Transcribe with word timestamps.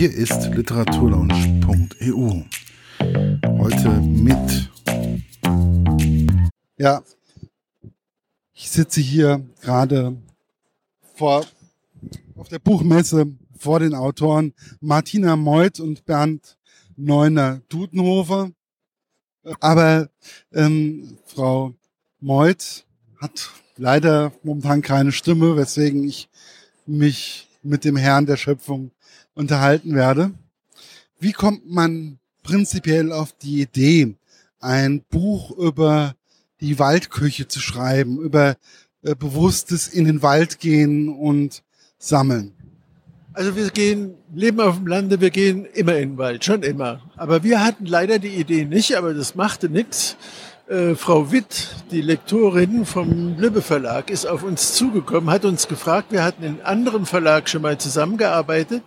Hier 0.00 0.14
ist 0.14 0.46
literaturlaunch.eu. 0.54 2.42
Heute 3.58 3.90
mit. 4.00 4.70
Ja, 6.78 7.02
ich 8.54 8.70
sitze 8.70 9.02
hier 9.02 9.46
gerade 9.60 10.16
vor, 11.16 11.44
auf 12.34 12.48
der 12.48 12.60
Buchmesse 12.60 13.26
vor 13.58 13.80
den 13.80 13.92
Autoren 13.94 14.54
Martina 14.80 15.36
Meuth 15.36 15.80
und 15.80 16.06
Bernd 16.06 16.56
Neuner 16.96 17.60
Dudenhofer. 17.68 18.52
Aber 19.60 20.08
ähm, 20.54 21.18
Frau 21.26 21.74
Meuth 22.20 22.86
hat 23.20 23.50
leider 23.76 24.32
momentan 24.44 24.80
keine 24.80 25.12
Stimme, 25.12 25.58
weswegen 25.58 26.08
ich 26.08 26.30
mich 26.86 27.50
mit 27.62 27.84
dem 27.84 27.96
Herrn 27.96 28.24
der 28.24 28.38
Schöpfung 28.38 28.92
unterhalten 29.40 29.94
werde. 29.94 30.32
Wie 31.18 31.32
kommt 31.32 31.68
man 31.68 32.18
prinzipiell 32.42 33.10
auf 33.10 33.32
die 33.32 33.62
Idee, 33.62 34.14
ein 34.60 35.02
Buch 35.10 35.50
über 35.50 36.14
die 36.60 36.78
Waldküche 36.78 37.48
zu 37.48 37.58
schreiben, 37.58 38.18
über 38.18 38.56
äh, 39.02 39.14
bewusstes 39.14 39.88
in 39.88 40.04
den 40.04 40.22
Wald 40.22 40.60
gehen 40.60 41.08
und 41.08 41.62
sammeln? 41.98 42.52
Also 43.32 43.56
wir 43.56 43.70
gehen, 43.70 44.14
leben 44.34 44.60
auf 44.60 44.76
dem 44.76 44.86
Lande, 44.86 45.20
wir 45.20 45.30
gehen 45.30 45.64
immer 45.64 45.96
in 45.96 46.10
den 46.10 46.18
Wald, 46.18 46.44
schon 46.44 46.62
immer. 46.62 47.00
Aber 47.16 47.42
wir 47.42 47.64
hatten 47.64 47.86
leider 47.86 48.18
die 48.18 48.34
Idee 48.34 48.64
nicht, 48.64 48.96
aber 48.96 49.14
das 49.14 49.34
machte 49.34 49.68
nichts. 49.68 50.16
Äh, 50.70 50.94
Frau 50.94 51.32
Witt, 51.32 51.74
die 51.90 52.00
Lektorin 52.00 52.86
vom 52.86 53.36
Lübbe 53.36 53.60
Verlag, 53.60 54.08
ist 54.08 54.24
auf 54.24 54.44
uns 54.44 54.74
zugekommen, 54.74 55.28
hat 55.28 55.44
uns 55.44 55.66
gefragt, 55.66 56.12
wir 56.12 56.22
hatten 56.22 56.44
in 56.44 56.62
anderem 56.62 57.06
Verlag 57.06 57.48
schon 57.48 57.62
mal 57.62 57.76
zusammengearbeitet 57.76 58.84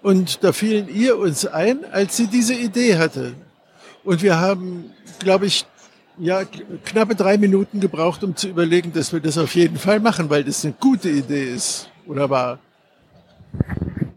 und 0.00 0.42
da 0.42 0.52
fielen 0.52 0.88
ihr 0.88 1.18
uns 1.18 1.44
ein, 1.44 1.84
als 1.92 2.16
sie 2.16 2.28
diese 2.28 2.54
Idee 2.54 2.96
hatte. 2.96 3.34
Und 4.04 4.22
wir 4.22 4.40
haben, 4.40 4.86
glaube 5.18 5.44
ich, 5.44 5.66
ja, 6.16 6.44
knappe 6.86 7.14
drei 7.14 7.36
Minuten 7.36 7.78
gebraucht, 7.80 8.24
um 8.24 8.34
zu 8.34 8.48
überlegen, 8.48 8.94
dass 8.94 9.12
wir 9.12 9.20
das 9.20 9.36
auf 9.36 9.54
jeden 9.54 9.76
Fall 9.76 10.00
machen, 10.00 10.30
weil 10.30 10.44
das 10.44 10.64
eine 10.64 10.72
gute 10.80 11.10
Idee 11.10 11.52
ist 11.52 11.90
oder 12.06 12.30
war. 12.30 12.58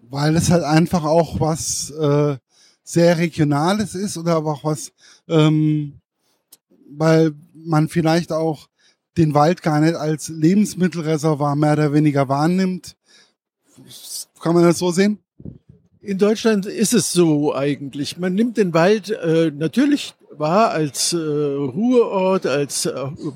Weil 0.09 0.37
es 0.37 0.49
halt 0.49 0.63
einfach 0.63 1.03
auch 1.03 1.41
was 1.41 1.89
äh, 1.89 2.37
sehr 2.85 3.17
Regionales 3.17 3.95
ist 3.95 4.17
oder 4.17 4.37
auch 4.37 4.63
was 4.63 4.93
ähm, 5.27 6.00
weil 6.97 7.33
man 7.53 7.89
vielleicht 7.89 8.31
auch 8.31 8.67
den 9.17 9.33
Wald 9.33 9.61
gar 9.61 9.79
nicht 9.79 9.95
als 9.95 10.29
Lebensmittelreservoir 10.29 11.55
mehr 11.55 11.73
oder 11.73 11.93
weniger 11.93 12.29
wahrnimmt. 12.29 12.95
Kann 14.41 14.53
man 14.53 14.63
das 14.63 14.79
so 14.79 14.91
sehen? 14.91 15.19
In 16.01 16.17
Deutschland 16.17 16.65
ist 16.65 16.93
es 16.93 17.11
so 17.11 17.53
eigentlich. 17.53 18.17
Man 18.17 18.33
nimmt 18.33 18.57
den 18.57 18.73
Wald 18.73 19.09
äh, 19.11 19.51
natürlich 19.51 20.15
wahr 20.31 20.71
als 20.71 21.13
äh, 21.13 21.17
Ruheort, 21.17 22.47
als 22.47 22.85
äh, 22.85 22.93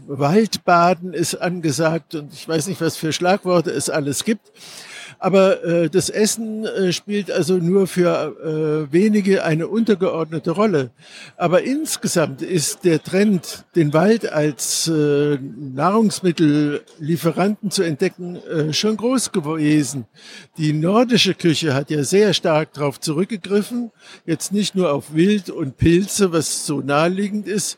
Waldbaden 0.08 1.14
ist 1.14 1.36
angesagt 1.36 2.16
und 2.16 2.34
ich 2.34 2.48
weiß 2.48 2.68
nicht, 2.68 2.82
was 2.82 2.98
für 2.98 3.14
Schlagworte 3.14 3.70
es 3.70 3.90
alles 3.90 4.24
gibt. 4.24 4.52
Aber 5.20 5.64
äh, 5.64 5.90
das 5.90 6.10
Essen 6.10 6.66
äh, 6.66 6.92
spielt 6.92 7.32
also 7.32 7.58
nur 7.58 7.88
für 7.88 8.88
äh, 8.90 8.94
wenige 8.94 9.44
eine 9.44 9.68
untergeordnete 9.68 10.52
Rolle. 10.52 10.92
Aber 11.38 11.64
insgesamt 11.64 12.42
ist 12.42 12.84
der 12.84 13.02
Trend, 13.04 13.66
den 13.76 13.94
Wald 13.94 14.32
als 14.32 14.88
äh, 14.88 15.38
Nahrungsmittellieferanten 15.38 17.72
zu 17.72 17.84
entdecken, 17.84 18.36
äh, 18.36 18.74
schon 18.74 18.98
groß 18.98 19.32
gewesen. 19.32 20.06
Die 20.58 20.74
nordische 20.74 21.34
Küche 21.34 21.74
hat 21.74 21.90
ja 21.90 22.04
sehr 22.04 22.34
stark 22.34 22.74
darauf 22.74 23.00
zurückgegriffen, 23.00 23.92
jetzt 24.26 24.52
nicht 24.52 24.76
nur 24.76 24.92
auf 24.92 25.14
Wild 25.14 25.50
und 25.50 25.78
Pilze, 25.78 26.32
was 26.32 26.66
so 26.66 26.82
naheliegend 26.82 27.48
ist, 27.48 27.78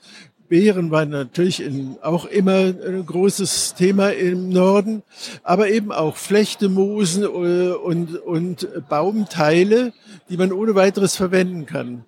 Beeren 0.49 0.91
waren 0.91 1.09
natürlich 1.09 1.61
in, 1.61 1.97
auch 2.01 2.25
immer 2.25 2.73
ein 2.73 3.05
großes 3.05 3.75
Thema 3.75 4.09
im 4.09 4.49
Norden, 4.49 5.03
aber 5.43 5.69
eben 5.69 5.91
auch 5.91 6.15
Flechtemosen 6.15 7.23
äh, 7.23 7.27
und, 7.71 8.15
und 8.15 8.67
Baumteile, 8.89 9.93
die 10.29 10.37
man 10.37 10.51
ohne 10.51 10.75
weiteres 10.75 11.15
verwenden 11.15 11.65
kann. 11.65 12.05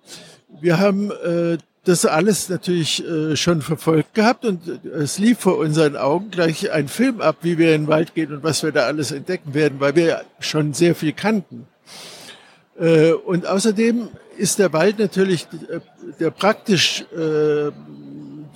Wir 0.60 0.78
haben 0.78 1.10
äh, 1.10 1.58
das 1.84 2.04
alles 2.04 2.48
natürlich 2.48 3.06
äh, 3.06 3.36
schon 3.36 3.62
verfolgt 3.62 4.14
gehabt 4.14 4.44
und 4.44 4.60
es 4.84 5.18
lief 5.18 5.38
vor 5.38 5.56
unseren 5.58 5.96
Augen 5.96 6.30
gleich 6.30 6.70
ein 6.70 6.88
Film 6.88 7.20
ab, 7.20 7.38
wie 7.42 7.58
wir 7.58 7.74
in 7.74 7.82
den 7.82 7.88
Wald 7.88 8.14
gehen 8.14 8.32
und 8.32 8.42
was 8.42 8.62
wir 8.62 8.72
da 8.72 8.86
alles 8.86 9.12
entdecken 9.12 9.54
werden, 9.54 9.80
weil 9.80 9.96
wir 9.96 10.22
schon 10.40 10.74
sehr 10.74 10.94
viel 10.94 11.12
kannten. 11.12 11.66
Äh, 12.78 13.12
und 13.12 13.46
außerdem 13.46 14.08
ist 14.36 14.58
der 14.58 14.72
Wald 14.72 14.98
natürlich 14.98 15.46
äh, 15.68 15.80
der 16.18 16.30
praktisch 16.30 17.04
äh, 17.16 17.70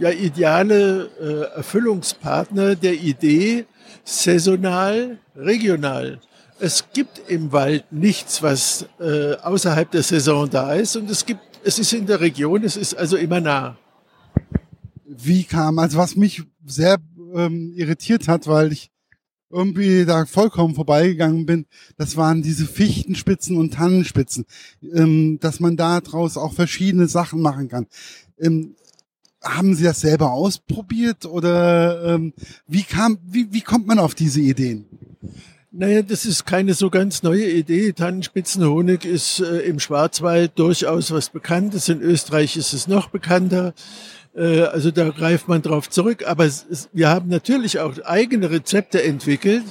ja, 0.04 0.10
ideale 0.10 1.08
äh, 1.18 1.56
Erfüllungspartner 1.56 2.76
der 2.76 2.92
Idee 2.92 3.64
saisonal, 4.04 5.18
regional. 5.34 6.20
Es 6.60 6.84
gibt 6.92 7.22
im 7.28 7.52
Wald 7.52 7.90
nichts, 7.90 8.42
was 8.42 8.86
äh, 9.00 9.34
außerhalb 9.36 9.90
der 9.90 10.02
Saison 10.02 10.50
da 10.50 10.74
ist 10.74 10.96
und 10.96 11.10
es 11.10 11.24
gibt, 11.24 11.40
es 11.64 11.78
ist 11.78 11.94
in 11.94 12.04
der 12.04 12.20
Region, 12.20 12.64
es 12.64 12.76
ist 12.76 12.94
also 12.94 13.16
immer 13.16 13.40
nah. 13.40 13.78
Wie 15.06 15.44
kam, 15.44 15.78
also 15.78 15.96
was 15.96 16.16
mich 16.16 16.42
sehr 16.66 16.98
ähm, 17.34 17.72
irritiert 17.74 18.28
hat, 18.28 18.46
weil 18.46 18.72
ich 18.72 18.90
irgendwie 19.48 20.04
da 20.04 20.26
vollkommen 20.26 20.74
vorbeigegangen 20.74 21.46
bin, 21.46 21.64
das 21.96 22.18
waren 22.18 22.42
diese 22.42 22.66
Fichtenspitzen 22.66 23.56
und 23.56 23.72
Tannenspitzen, 23.72 24.44
ähm, 24.82 25.38
dass 25.40 25.60
man 25.60 25.78
da 25.78 26.02
draus 26.02 26.36
auch 26.36 26.52
verschiedene 26.52 27.08
Sachen 27.08 27.40
machen 27.40 27.68
kann. 27.68 27.86
Ähm, 28.38 28.74
haben 29.44 29.74
Sie 29.74 29.84
das 29.84 30.00
selber 30.00 30.32
ausprobiert 30.32 31.26
oder 31.26 32.14
ähm, 32.14 32.32
wie 32.66 32.82
kam, 32.82 33.18
wie, 33.24 33.52
wie 33.52 33.60
kommt 33.60 33.86
man 33.86 33.98
auf 33.98 34.14
diese 34.14 34.40
Ideen? 34.40 34.86
Naja, 35.76 36.02
das 36.02 36.24
ist 36.24 36.46
keine 36.46 36.72
so 36.72 36.88
ganz 36.88 37.24
neue 37.24 37.50
Idee. 37.50 37.92
Tannenspitzenhonig 37.92 39.04
ist 39.04 39.40
äh, 39.40 39.58
im 39.62 39.80
Schwarzwald 39.80 40.56
durchaus 40.56 41.10
was 41.10 41.30
Bekanntes. 41.30 41.88
In 41.88 42.00
Österreich 42.00 42.56
ist 42.56 42.72
es 42.72 42.86
noch 42.86 43.08
bekannter. 43.08 43.74
Äh, 44.36 44.62
also 44.62 44.92
da 44.92 45.10
greift 45.10 45.48
man 45.48 45.62
drauf 45.62 45.90
zurück. 45.90 46.28
Aber 46.28 46.44
es, 46.44 46.88
wir 46.92 47.08
haben 47.08 47.28
natürlich 47.28 47.80
auch 47.80 47.98
eigene 48.04 48.52
Rezepte 48.52 49.02
entwickelt 49.02 49.64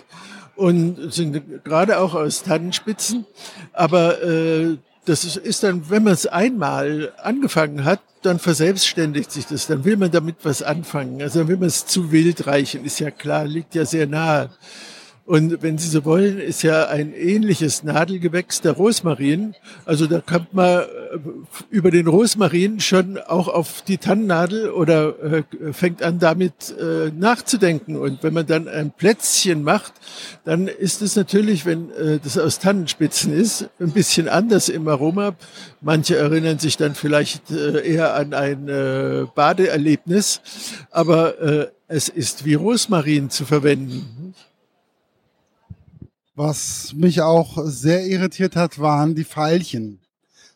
und 0.57 1.13
sind 1.13 1.63
gerade 1.63 1.97
auch 2.00 2.16
aus 2.16 2.44
Tannenspitzen. 2.44 3.25
Aber 3.72 4.22
äh, 4.22 4.78
das 5.06 5.36
ist, 5.36 5.64
dann, 5.64 5.90
wenn 5.90 6.03
man 6.03 6.14
es 6.14 6.28
einmal 6.28 7.12
angefangen 7.22 7.84
hat, 7.84 8.00
dann 8.22 8.40
verselbstständigt 8.40 9.31
sich 9.31 9.46
das. 9.46 9.68
Dann 9.68 9.84
will 9.84 9.97
man 9.97 10.12
damit 10.12 10.38
was 10.44 10.64
anfangen. 10.64 11.22
Also 11.22 11.40
dann 11.40 11.50
will 11.50 11.58
man 11.58 11.68
es 11.68 11.86
zu 11.86 12.12
wild 12.12 12.47
reichen, 12.47 12.86
ist 12.86 13.00
ja 13.00 13.12
klar, 13.12 13.46
liegt 13.46 13.75
ja 13.75 13.86
sehr 13.86 14.08
nahe. 14.08 14.50
Und 15.25 15.61
wenn 15.61 15.78
Sie 15.78 15.88
so 15.88 16.03
wollen, 16.03 16.38
ist 16.38 16.63
ja 16.63 16.89
ein 16.89 17.13
ähnliches 17.13 17.84
Nadelgewächs 17.84 18.59
der 18.59 18.73
Rosmarin. 18.73 19.56
Also 19.85 20.06
da 20.06 20.19
kommt 20.19 20.53
man 20.53 20.81
äh, 20.81 20.85
über 21.69 21.91
den 21.91 22.07
Rosmarin 22.07 22.81
schon 22.81 23.17
auch 23.17 23.47
auf 23.47 23.83
die 23.83 23.97
Tannennadel 23.97 24.69
oder 24.69 25.16
äh, 25.23 25.44
fängt 25.72 26.03
an 26.03 26.19
damit 26.19 26.75
äh, 26.78 27.09
nachzudenken. 27.17 27.95
Und 27.95 28.22
wenn 28.22 28.33
man 28.33 28.47
dann 28.47 28.67
ein 28.67 28.91
Plätzchen 28.91 29.63
macht, 29.63 29.94
dann 30.44 30.67
ist 30.67 31.01
es 31.01 31.16
natürlich, 31.16 31.66
wenn 31.66 31.89
das 32.23 32.38
aus 32.38 32.59
Tannenspitzen 32.59 33.31
ist, 33.31 33.69
ein 33.79 33.91
bisschen 33.91 34.28
anders 34.28 34.67
im 34.67 34.88
Aroma. 34.89 35.35
Manche 35.79 36.17
erinnern 36.17 36.59
sich 36.59 36.75
dann 36.75 36.95
vielleicht 36.95 37.51
eher 37.51 38.16
an 38.16 38.33
ein 38.33 38.66
Badeerlebnis, 39.35 40.41
aber 40.91 41.69
es 41.88 42.09
ist 42.09 42.45
wie 42.45 42.56
Rosmarin 42.56 43.29
zu 43.29 43.45
verwenden. 43.45 44.33
Was 46.35 46.94
mich 46.94 47.21
auch 47.21 47.59
sehr 47.66 48.07
irritiert 48.07 48.55
hat, 48.55 48.79
waren 48.79 49.13
die 49.13 49.23
Pfeilchen. 49.23 49.99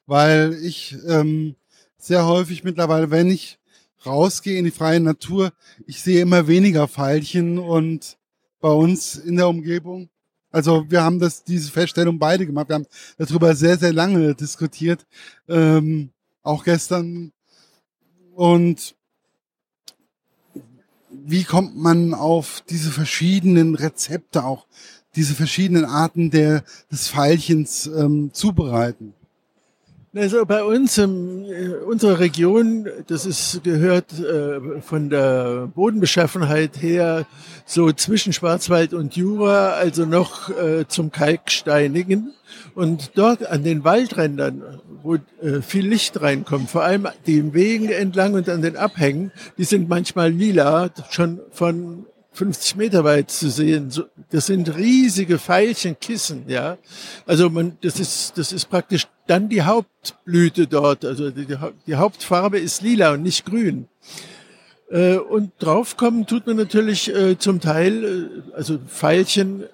Weil 0.07 0.57
ich 0.63 0.95
ähm, 1.07 1.56
sehr 1.97 2.25
häufig 2.25 2.63
mittlerweile, 2.63 3.12
wenn 3.12 3.29
ich 3.29 3.59
rausgehe 4.06 4.57
in 4.57 4.65
die 4.65 4.71
freie 4.71 5.00
Natur, 5.00 5.51
ich 5.85 6.01
sehe 6.01 6.21
immer 6.21 6.47
weniger 6.47 6.88
Pfeilchen 6.88 7.59
und 7.59 8.18
bei 8.59 8.69
uns 8.69 9.15
in 9.15 9.35
der 9.35 9.50
Umgebung. 9.50 10.09
Also 10.50 10.89
wir 10.89 11.03
haben 11.03 11.19
das, 11.19 11.44
diese 11.44 11.71
Feststellung 11.71 12.18
beide 12.18 12.47
gemacht. 12.47 12.69
Wir 12.69 12.75
haben 12.75 12.88
darüber 13.18 13.53
sehr, 13.56 13.77
sehr 13.77 13.94
lange 13.94 14.33
diskutiert. 14.33 15.06
Ähm, 15.47 16.09
auch 16.41 16.63
gestern. 16.63 17.33
Und 18.33 18.95
wie 21.12 21.44
kommt 21.44 21.75
man 21.75 22.13
auf 22.13 22.63
diese 22.69 22.91
verschiedenen 22.91 23.75
Rezepte 23.75 24.44
auch 24.44 24.65
diese 25.18 25.34
verschiedenen 25.34 25.86
Arten 25.86 26.31
der, 26.31 26.64
des 26.92 27.10
Pfeilchens 27.10 27.88
ähm, 27.88 28.30
zubereiten? 28.31 29.14
Also 30.16 30.46
bei 30.46 30.64
uns, 30.64 30.98
in 30.98 31.46
äh, 31.46 31.74
unserer 31.86 32.19
Region, 32.19 32.88
das 33.08 33.25
ist, 33.25 33.64
gehört 33.64 34.18
äh, 34.19 34.81
von 34.81 35.10
der 35.10 35.68
Bodenbeschaffenheit 35.68 36.81
her 36.81 37.28
so 37.66 37.92
zwischen 37.92 38.34
Schwarzwald 38.34 38.94
und 38.94 39.16
Jura, 39.16 39.72
also 39.72 40.06
noch 40.06 40.50
äh, 40.50 40.88
zum 40.88 41.12
Kalksteinigen. 41.12 42.34
Und 42.74 43.12
dort 43.16 43.46
an 43.46 43.64
den 43.64 43.84
Waldrändern, 43.84 44.81
wo 45.04 45.16
äh, 45.16 45.62
viel 45.62 45.88
Licht 45.88 46.19
reinkommt, 46.19 46.69
vor 46.69 46.84
allem 46.84 47.08
den 47.28 47.54
Wegen 47.54 47.90
entlang 47.90 48.34
und 48.34 48.50
an 48.50 48.62
den 48.62 48.78
Abhängen, 48.78 49.31
die 49.58 49.66
sind 49.66 49.90
manchmal 49.90 50.31
lila, 50.31 50.90
schon 51.12 51.42
von 51.52 52.06
50 52.38 52.75
Meter 52.75 53.04
weit 53.04 53.31
zu 53.31 53.50
sehen. 53.50 53.92
Das 54.30 54.45
sind 54.45 54.75
riesige 54.75 55.39
Veilchenkissen, 55.39 56.44
ja. 56.48 56.78
Also 57.25 57.50
man, 57.50 57.78
das 57.81 58.00
ist, 58.00 58.38
das 58.38 58.51
ist 58.51 58.69
praktisch 58.69 59.07
dann 59.25 59.50
die 59.50 59.63
Hauptblüte 59.63 60.68
dort. 60.68 61.04
Also 61.04 61.31
die, 61.31 61.48
die 61.88 61.95
Hauptfarbe 61.95 62.60
ist 62.60 62.84
lila 62.84 63.13
und 63.13 63.24
nicht 63.24 63.45
grün. 63.45 63.88
Äh, 64.89 65.18
und 65.18 65.51
draufkommen 65.60 66.28
tut 66.28 66.48
man 66.48 66.57
natürlich 66.57 67.13
äh, 67.13 67.38
zum 67.38 67.60
Teil, 67.60 68.04
äh, 68.04 68.56
also 68.56 68.80
Veilchen 68.88 69.66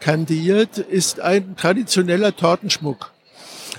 kandiert, 0.00 0.76
ist 0.76 1.18
ein 1.18 1.56
traditioneller 1.56 2.36
Tortenschmuck. 2.36 3.10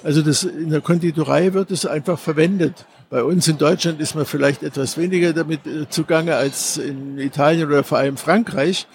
Also 0.04 0.24
das, 0.24 0.44
in 0.44 0.72
der 0.72 0.82
Konditorei 0.82 1.54
wird 1.54 1.70
es 1.70 1.86
einfach 1.86 2.18
verwendet. 2.18 2.88
Bei 3.12 3.26
uns 3.26 3.46
in 3.50 3.58
Deutschland 3.58 4.00
ist 4.00 4.16
man 4.16 4.26
vielleicht 4.26 4.64
etwas 4.64 4.98
weniger 4.98 5.34
damit 5.34 5.68
äh, 5.68 5.90
zugange 5.90 6.38
als 6.38 6.78
in 6.78 7.18
Italien 7.18 7.68
oder 7.68 7.84
vor 7.84 7.98
allem 7.98 8.16
Frankreich. 8.16 8.88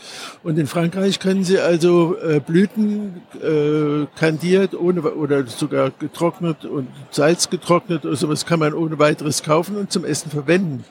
Und 0.42 0.58
in 0.58 0.66
Frankreich 0.66 1.20
können 1.20 1.44
Sie 1.44 1.58
also 1.58 2.16
äh, 2.16 2.40
Blüten 2.40 3.20
äh, 3.42 4.06
kandiert 4.18 4.74
ohne, 4.74 5.02
oder 5.02 5.46
sogar 5.46 5.90
getrocknet 5.90 6.64
und 6.64 6.88
Salz 7.10 7.50
getrocknet 7.50 8.06
oder 8.06 8.16
sowas 8.16 8.46
kann 8.46 8.58
man 8.58 8.72
ohne 8.72 8.98
weiteres 8.98 9.42
kaufen 9.42 9.76
und 9.76 9.92
zum 9.92 10.06
Essen 10.06 10.30
verwenden. 10.30 10.84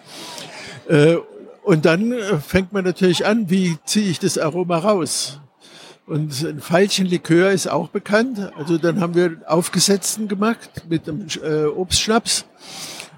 Äh, 0.88 1.16
und 1.64 1.86
dann 1.86 2.12
äh, 2.12 2.38
fängt 2.38 2.74
man 2.74 2.84
natürlich 2.84 3.26
an, 3.26 3.50
wie 3.50 3.76
ziehe 3.86 4.08
ich 4.08 4.20
das 4.20 4.38
Aroma 4.38 4.78
raus? 4.78 5.40
Und 6.06 6.44
ein 6.44 6.62
Veilchenlikör 6.62 7.50
ist 7.50 7.72
auch 7.72 7.88
bekannt. 7.88 8.52
Also 8.56 8.78
dann 8.78 9.02
haben 9.02 9.16
wir 9.16 9.38
Aufgesetzten 9.48 10.28
gemacht 10.28 10.84
mit 10.88 11.10
einem 11.10 11.26
äh, 11.44 11.66
Obstschnaps. 11.66 12.46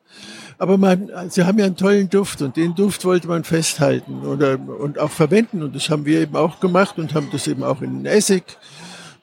Aber 0.57 0.77
man, 0.77 1.09
sie 1.29 1.45
haben 1.45 1.57
ja 1.57 1.65
einen 1.65 1.77
tollen 1.77 2.09
Duft 2.09 2.41
und 2.41 2.57
den 2.57 2.75
Duft 2.75 3.05
wollte 3.05 3.27
man 3.27 3.43
festhalten 3.43 4.25
oder, 4.25 4.59
und 4.59 4.99
auch 4.99 5.11
verwenden. 5.11 5.63
Und 5.63 5.75
das 5.75 5.89
haben 5.89 6.05
wir 6.05 6.19
eben 6.19 6.35
auch 6.35 6.59
gemacht 6.59 6.97
und 6.99 7.13
haben 7.13 7.29
das 7.31 7.47
eben 7.47 7.63
auch 7.63 7.81
in 7.81 8.05
Essig. 8.05 8.43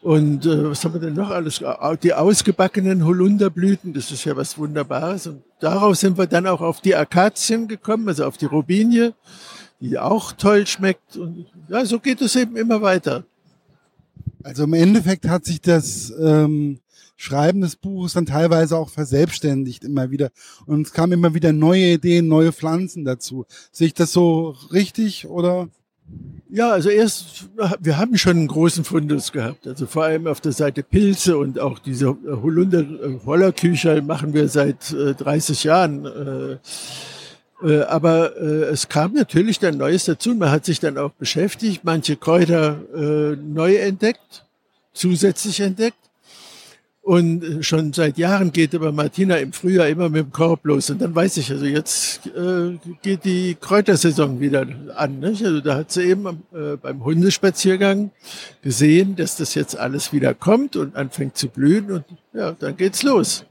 Und 0.03 0.47
äh, 0.47 0.71
was 0.71 0.85
haben 0.85 0.95
wir 0.95 1.01
denn 1.01 1.15
noch 1.15 1.31
alles? 1.31 1.63
Die 2.03 2.15
ausgebackenen 2.15 3.05
Holunderblüten, 3.05 3.93
das 3.93 4.11
ist 4.11 4.25
ja 4.25 4.37
was 4.37 4.57
Wunderbares. 4.57 5.27
Und 5.27 5.43
daraus 5.61 6.01
sind 6.01 6.17
wir 6.17 6.27
dann 6.27 6.47
auch 6.47 6.61
auf 6.61 6.81
die 6.81 6.95
Akazien 6.95 7.69
gekommen, 7.69 8.09
also 8.09 8.25
auf 8.25 8.37
die 8.37 8.47
Robinie, 8.47 9.15
die 9.81 9.99
auch 9.99 10.33
toll 10.33 10.67
schmeckt. 10.67 11.17
Und 11.17 11.47
ja, 11.69 11.85
so 11.85 11.99
geht 11.99 12.21
es 12.21 12.37
eben 12.37 12.57
immer 12.57 12.83
weiter. 12.83 13.25
Also 14.47 14.63
im 14.63 14.75
Endeffekt 14.75 15.27
hat 15.27 15.45
sich 15.45 15.61
das 15.61 16.15
ähm, 16.23 16.79
Schreiben 17.17 17.63
des 17.63 17.75
Buches 17.75 18.13
dann 18.13 18.27
teilweise 18.27 18.77
auch 18.77 18.91
verselbstständigt 18.91 19.83
immer 19.83 20.13
wieder. 20.13 20.31
Und 20.67 20.87
es 20.87 20.93
kamen 20.93 21.15
immer 21.15 21.35
wieder 21.35 21.53
neue 21.53 21.95
Ideen, 21.95 22.29
neue 22.29 22.53
Pflanzen 22.53 23.05
dazu. 23.05 23.45
Sehe 23.73 23.89
ich 23.89 23.95
das 23.95 24.13
so 24.13 24.55
richtig 24.73 25.27
oder? 25.27 25.69
Ja, 26.49 26.71
also 26.71 26.91
erst, 26.91 27.49
wir 27.81 27.99
haben 27.99 28.17
schon 28.17 28.37
einen 28.37 28.47
großen 28.47 28.85
Fundus 28.85 29.33
gehabt. 29.33 29.67
Also 29.67 29.87
vor 29.87 30.05
allem 30.05 30.29
auf 30.29 30.41
der 30.41 30.53
Seite 30.53 30.85
Pilze 30.85 31.37
und 31.39 31.59
auch 31.59 31.81
diese 31.81 32.07
Holunder 32.07 32.83
äh, 32.83 33.19
Hollerkücher 33.27 34.01
machen 34.01 34.33
wir 34.33 34.49
seit 34.49 34.93
äh, 34.93 35.15
30 35.15 35.65
Jahren. 35.65 36.07
Äh, 37.63 37.81
aber 37.83 38.37
äh, 38.37 38.65
es 38.65 38.89
kam 38.89 39.15
natürlich 39.15 39.59
dann 39.59 39.79
Neues 39.79 40.05
dazu. 40.05 40.35
Man 40.35 40.51
hat 40.51 40.65
sich 40.65 40.81
dann 40.81 40.99
auch 40.99 41.13
beschäftigt, 41.13 41.83
manche 41.85 42.17
Kräuter 42.17 42.79
äh, 42.95 43.37
neu 43.37 43.77
entdeckt, 43.77 44.45
zusätzlich 44.93 45.61
entdeckt. 45.61 45.97
Und 47.07 47.45
äh, 47.45 47.63
schon 47.63 47.93
seit 47.93 48.19
Jahren 48.19 48.51
geht 48.51 48.75
aber 48.75 48.91
Martina 48.91 49.37
im 49.37 49.53
Frühjahr 49.53 49.89
immer 49.89 50.09
mit 50.09 50.25
dem 50.25 50.33
Korb 50.33 50.67
los. 50.67 50.91
Und 50.91 51.01
dann 51.01 51.15
weiß 51.15 51.37
ich, 51.39 51.51
also 51.51 51.65
jetzt 51.65 52.27
äh, 52.27 52.79
geht 53.01 53.25
die 53.25 53.57
Kräutersaison 53.59 54.41
wieder 54.41 54.67
an. 54.97 55.21
Nicht? 55.21 55.45
Also 55.45 55.61
da 55.61 55.77
hat 55.77 55.93
sie 55.93 56.03
eben 56.03 56.43
äh, 56.53 56.77
beim 56.77 57.05
Hundespaziergang 57.05 58.11
gesehen, 58.61 59.15
dass 59.15 59.37
das 59.37 59.55
jetzt 59.55 59.79
alles 59.79 60.13
wieder 60.13 60.35
kommt 60.35 60.75
und 60.75 60.97
anfängt 60.97 61.37
zu 61.37 61.49
blühen. 61.49 61.93
Und 61.93 62.05
ja, 62.35 62.53
dann 62.53 62.77
geht's 62.77 63.03
los. 63.03 63.45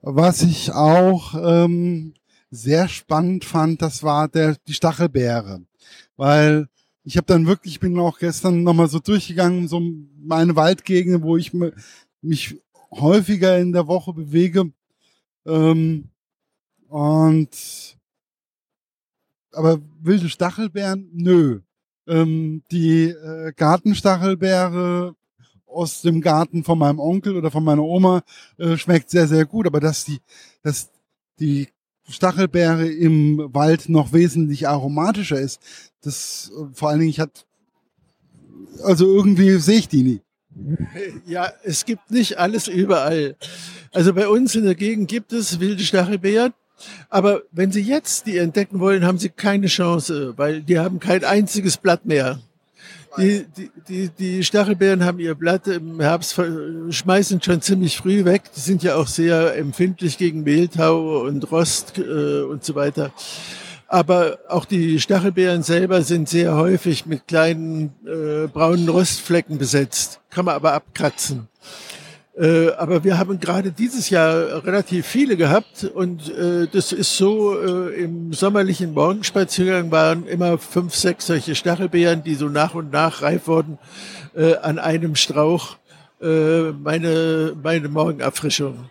Was 0.00 0.42
ich 0.42 0.72
auch 0.72 1.34
ähm, 1.34 2.14
sehr 2.54 2.88
spannend 2.88 3.44
fand, 3.44 3.82
das 3.82 4.02
war 4.02 4.28
der, 4.28 4.56
die 4.66 4.74
Stachelbeere. 4.74 5.62
Weil 6.16 6.68
ich 7.02 7.16
habe 7.16 7.26
dann 7.26 7.46
wirklich, 7.46 7.74
ich 7.74 7.80
bin 7.80 7.98
auch 7.98 8.18
gestern 8.18 8.62
nochmal 8.62 8.88
so 8.88 8.98
durchgegangen, 8.98 9.68
so 9.68 9.82
meine 10.16 10.56
Waldgegend, 10.56 11.22
wo 11.22 11.36
ich 11.36 11.52
mich 12.22 12.60
häufiger 12.90 13.58
in 13.58 13.72
der 13.72 13.86
Woche 13.86 14.12
bewege. 14.12 14.72
Ähm, 15.46 16.08
und 16.88 17.96
aber 19.52 19.80
wilde 20.00 20.28
Stachelbeeren, 20.28 21.10
nö. 21.12 21.60
Ähm, 22.06 22.62
die 22.70 23.08
äh, 23.08 23.52
Gartenstachelbeere 23.56 25.14
aus 25.66 26.02
dem 26.02 26.20
Garten 26.20 26.62
von 26.64 26.78
meinem 26.78 27.00
Onkel 27.00 27.36
oder 27.36 27.50
von 27.50 27.64
meiner 27.64 27.82
Oma 27.82 28.22
äh, 28.58 28.76
schmeckt 28.76 29.10
sehr, 29.10 29.26
sehr 29.26 29.44
gut. 29.44 29.66
Aber 29.66 29.80
dass 29.80 30.04
die, 30.04 30.20
dass 30.62 30.90
die 31.38 31.68
Stachelbeere 32.08 32.86
im 32.86 33.48
Wald 33.52 33.88
noch 33.88 34.12
wesentlich 34.12 34.68
aromatischer 34.68 35.40
ist, 35.40 35.60
das 36.02 36.52
äh, 36.54 36.74
vor 36.74 36.90
allen 36.90 37.00
Dingen, 37.00 37.14
hat, 37.14 37.46
also 38.82 39.06
irgendwie 39.06 39.58
sehe 39.58 39.78
ich 39.78 39.88
die 39.88 40.02
nie. 40.02 40.20
Ja, 41.26 41.50
es 41.64 41.84
gibt 41.84 42.10
nicht 42.10 42.38
alles 42.38 42.68
überall. 42.68 43.36
Also 43.92 44.12
bei 44.14 44.28
uns 44.28 44.54
in 44.54 44.64
der 44.64 44.74
Gegend 44.74 45.08
gibt 45.08 45.32
es 45.32 45.58
wilde 45.58 45.82
Stachelbeeren. 45.82 46.52
Aber 47.08 47.42
wenn 47.52 47.72
Sie 47.72 47.80
jetzt 47.80 48.26
die 48.26 48.38
entdecken 48.38 48.80
wollen, 48.80 49.04
haben 49.04 49.18
Sie 49.18 49.30
keine 49.30 49.68
Chance, 49.68 50.34
weil 50.36 50.62
die 50.62 50.78
haben 50.78 51.00
kein 51.00 51.24
einziges 51.24 51.76
Blatt 51.76 52.04
mehr. 52.04 52.40
Die, 53.16 53.46
die, 53.56 53.70
die, 53.88 54.08
die 54.08 54.42
Stachelbeeren 54.42 55.04
haben 55.04 55.20
ihr 55.20 55.36
Blatt 55.36 55.68
im 55.68 56.00
Herbst, 56.00 56.40
schmeißen 56.90 57.40
schon 57.40 57.60
ziemlich 57.60 57.98
früh 57.98 58.24
weg. 58.24 58.42
Die 58.56 58.60
sind 58.60 58.82
ja 58.82 58.96
auch 58.96 59.06
sehr 59.06 59.56
empfindlich 59.56 60.18
gegen 60.18 60.42
Mehltau 60.42 61.20
und 61.22 61.50
Rost 61.52 61.98
äh, 61.98 62.42
und 62.42 62.64
so 62.64 62.74
weiter. 62.74 63.12
Aber 63.86 64.38
auch 64.48 64.64
die 64.64 64.98
Stachelbeeren 64.98 65.62
selber 65.62 66.02
sind 66.02 66.28
sehr 66.28 66.56
häufig 66.56 67.06
mit 67.06 67.28
kleinen 67.28 67.94
äh, 68.04 68.48
braunen 68.48 68.88
Rostflecken 68.88 69.58
besetzt. 69.58 70.20
Kann 70.30 70.46
man 70.46 70.56
aber 70.56 70.72
abkratzen. 70.72 71.48
Äh, 72.36 72.70
aber 72.72 73.04
wir 73.04 73.16
haben 73.16 73.38
gerade 73.38 73.70
dieses 73.70 74.10
Jahr 74.10 74.64
relativ 74.64 75.06
viele 75.06 75.36
gehabt 75.36 75.84
und 75.84 76.28
äh, 76.30 76.66
das 76.66 76.90
ist 76.90 77.16
so, 77.16 77.56
äh, 77.56 78.02
im 78.02 78.32
sommerlichen 78.32 78.92
Morgenspaziergang 78.92 79.92
waren 79.92 80.26
immer 80.26 80.58
fünf, 80.58 80.96
sechs 80.96 81.28
solche 81.28 81.54
Stachelbeeren, 81.54 82.24
die 82.24 82.34
so 82.34 82.48
nach 82.48 82.74
und 82.74 82.92
nach 82.92 83.22
reif 83.22 83.46
wurden, 83.46 83.78
äh, 84.34 84.56
an 84.56 84.80
einem 84.80 85.14
Strauch 85.14 85.76
äh, 86.20 86.72
meine, 86.72 87.54
meine 87.62 87.88
Morgenerfrischung. 87.88 88.88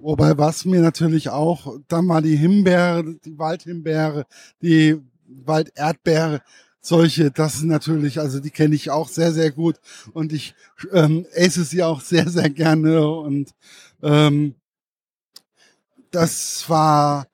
Wobei 0.00 0.36
was 0.38 0.64
mir 0.64 0.80
natürlich 0.80 1.28
auch, 1.28 1.76
dann 1.88 2.06
mal 2.06 2.22
die 2.22 2.36
Himbeere, 2.36 3.04
die 3.24 3.38
Waldhimbeere, 3.38 4.24
die 4.62 4.96
Walderdbeere, 5.26 6.40
solche, 6.82 7.30
das 7.30 7.54
ist 7.54 7.64
natürlich, 7.64 8.18
also 8.18 8.40
die 8.40 8.50
kenne 8.50 8.74
ich 8.74 8.90
auch 8.90 9.08
sehr, 9.08 9.32
sehr 9.32 9.52
gut. 9.52 9.76
Und 10.12 10.32
ich 10.32 10.54
ähm, 10.92 11.24
esse 11.32 11.64
sie 11.64 11.82
auch 11.82 12.00
sehr, 12.00 12.28
sehr 12.28 12.50
gerne. 12.50 13.08
Und 13.08 13.54
ähm, 14.02 14.56
das 16.10 16.68
war, 16.68 17.28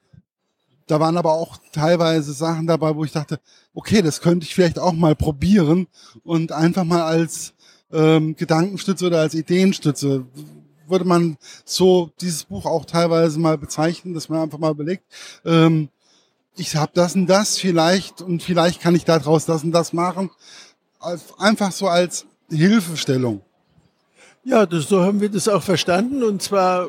da 0.86 1.00
waren 1.00 1.16
aber 1.16 1.32
auch 1.32 1.56
teilweise 1.72 2.32
Sachen 2.32 2.66
dabei, 2.66 2.94
wo 2.94 3.04
ich 3.04 3.12
dachte, 3.12 3.40
okay, 3.74 4.02
das 4.02 4.20
könnte 4.20 4.44
ich 4.44 4.54
vielleicht 4.54 4.78
auch 4.78 4.92
mal 4.92 5.16
probieren 5.16 5.88
und 6.22 6.52
einfach 6.52 6.84
mal 6.84 7.02
als 7.02 7.54
ähm, 7.90 8.36
Gedankenstütze 8.36 9.06
oder 9.06 9.20
als 9.20 9.34
Ideenstütze. 9.34 10.26
Würde 10.86 11.04
man 11.04 11.36
so 11.64 12.10
dieses 12.20 12.44
Buch 12.44 12.66
auch 12.66 12.84
teilweise 12.84 13.38
mal 13.38 13.58
bezeichnen, 13.58 14.14
dass 14.14 14.28
man 14.28 14.40
einfach 14.40 14.58
mal 14.58 14.70
überlegt, 14.70 15.04
ähm, 15.44 15.88
ich 16.58 16.76
habe 16.76 16.92
das 16.94 17.14
und 17.14 17.26
das 17.26 17.58
vielleicht 17.58 18.20
und 18.20 18.42
vielleicht 18.42 18.80
kann 18.80 18.94
ich 18.94 19.04
daraus 19.04 19.46
das 19.46 19.64
und 19.64 19.72
das 19.72 19.92
machen. 19.92 20.30
Einfach 21.38 21.72
so 21.72 21.88
als 21.88 22.26
Hilfestellung. 22.50 23.40
Ja, 24.44 24.66
das, 24.66 24.88
so 24.88 25.02
haben 25.02 25.20
wir 25.20 25.28
das 25.28 25.48
auch 25.48 25.62
verstanden. 25.62 26.22
Und 26.22 26.42
zwar, 26.42 26.88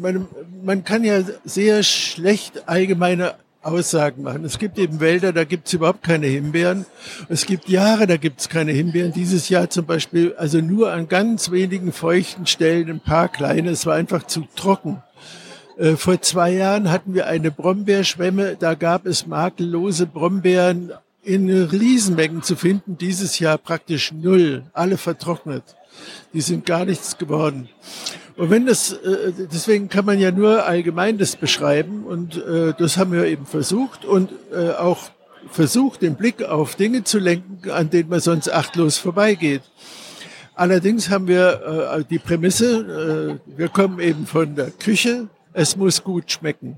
man, 0.00 0.26
man 0.62 0.84
kann 0.84 1.04
ja 1.04 1.22
sehr 1.44 1.82
schlecht 1.82 2.68
allgemeine 2.68 3.34
Aussagen 3.62 4.22
machen. 4.22 4.44
Es 4.44 4.58
gibt 4.58 4.78
eben 4.78 5.00
Wälder, 5.00 5.32
da 5.32 5.44
gibt 5.44 5.66
es 5.66 5.72
überhaupt 5.72 6.02
keine 6.02 6.26
Himbeeren. 6.26 6.86
Es 7.28 7.46
gibt 7.46 7.68
Jahre, 7.68 8.06
da 8.06 8.16
gibt 8.16 8.40
es 8.40 8.48
keine 8.48 8.72
Himbeeren. 8.72 9.12
Dieses 9.12 9.48
Jahr 9.48 9.70
zum 9.70 9.86
Beispiel, 9.86 10.34
also 10.36 10.60
nur 10.60 10.92
an 10.92 11.08
ganz 11.08 11.50
wenigen 11.50 11.92
feuchten 11.92 12.46
Stellen 12.46 12.88
ein 12.90 13.00
paar 13.00 13.28
kleine. 13.28 13.70
Es 13.70 13.86
war 13.86 13.94
einfach 13.94 14.26
zu 14.26 14.46
trocken. 14.54 15.02
Äh, 15.76 15.96
vor 15.96 16.20
zwei 16.22 16.52
Jahren 16.52 16.90
hatten 16.90 17.14
wir 17.14 17.26
eine 17.26 17.50
Brombeerschwemme. 17.50 18.56
Da 18.58 18.74
gab 18.74 19.06
es 19.06 19.26
makellose 19.26 20.06
Brombeeren 20.06 20.92
in 21.22 21.50
Riesenmengen 21.50 22.42
zu 22.42 22.56
finden. 22.56 22.96
Dieses 22.98 23.38
Jahr 23.38 23.58
praktisch 23.58 24.12
null. 24.12 24.64
Alle 24.72 24.96
vertrocknet. 24.96 25.64
Die 26.32 26.40
sind 26.40 26.66
gar 26.66 26.84
nichts 26.84 27.18
geworden. 27.18 27.68
Und 28.36 28.50
wenn 28.50 28.66
das, 28.66 28.92
äh, 28.92 29.32
deswegen 29.52 29.88
kann 29.88 30.04
man 30.04 30.18
ja 30.18 30.30
nur 30.30 30.64
allgemein 30.64 31.18
das 31.18 31.36
beschreiben 31.36 32.04
und 32.04 32.36
äh, 32.36 32.74
das 32.78 32.96
haben 32.96 33.12
wir 33.12 33.24
eben 33.24 33.46
versucht 33.46 34.04
und 34.04 34.30
auch 34.78 35.10
versucht, 35.50 36.02
den 36.02 36.16
Blick 36.16 36.42
auf 36.42 36.74
Dinge 36.74 37.04
zu 37.04 37.18
lenken, 37.18 37.70
an 37.70 37.90
denen 37.90 38.08
man 38.08 38.20
sonst 38.20 38.50
achtlos 38.50 38.98
vorbeigeht. 38.98 39.62
Allerdings 40.54 41.10
haben 41.10 41.28
wir 41.28 42.04
die 42.08 42.18
Prämisse, 42.18 43.38
wir 43.46 43.68
kommen 43.68 44.00
eben 44.00 44.26
von 44.26 44.54
der 44.54 44.70
Küche, 44.70 45.28
es 45.56 45.74
muss 45.74 46.04
gut 46.04 46.30
schmecken. 46.30 46.76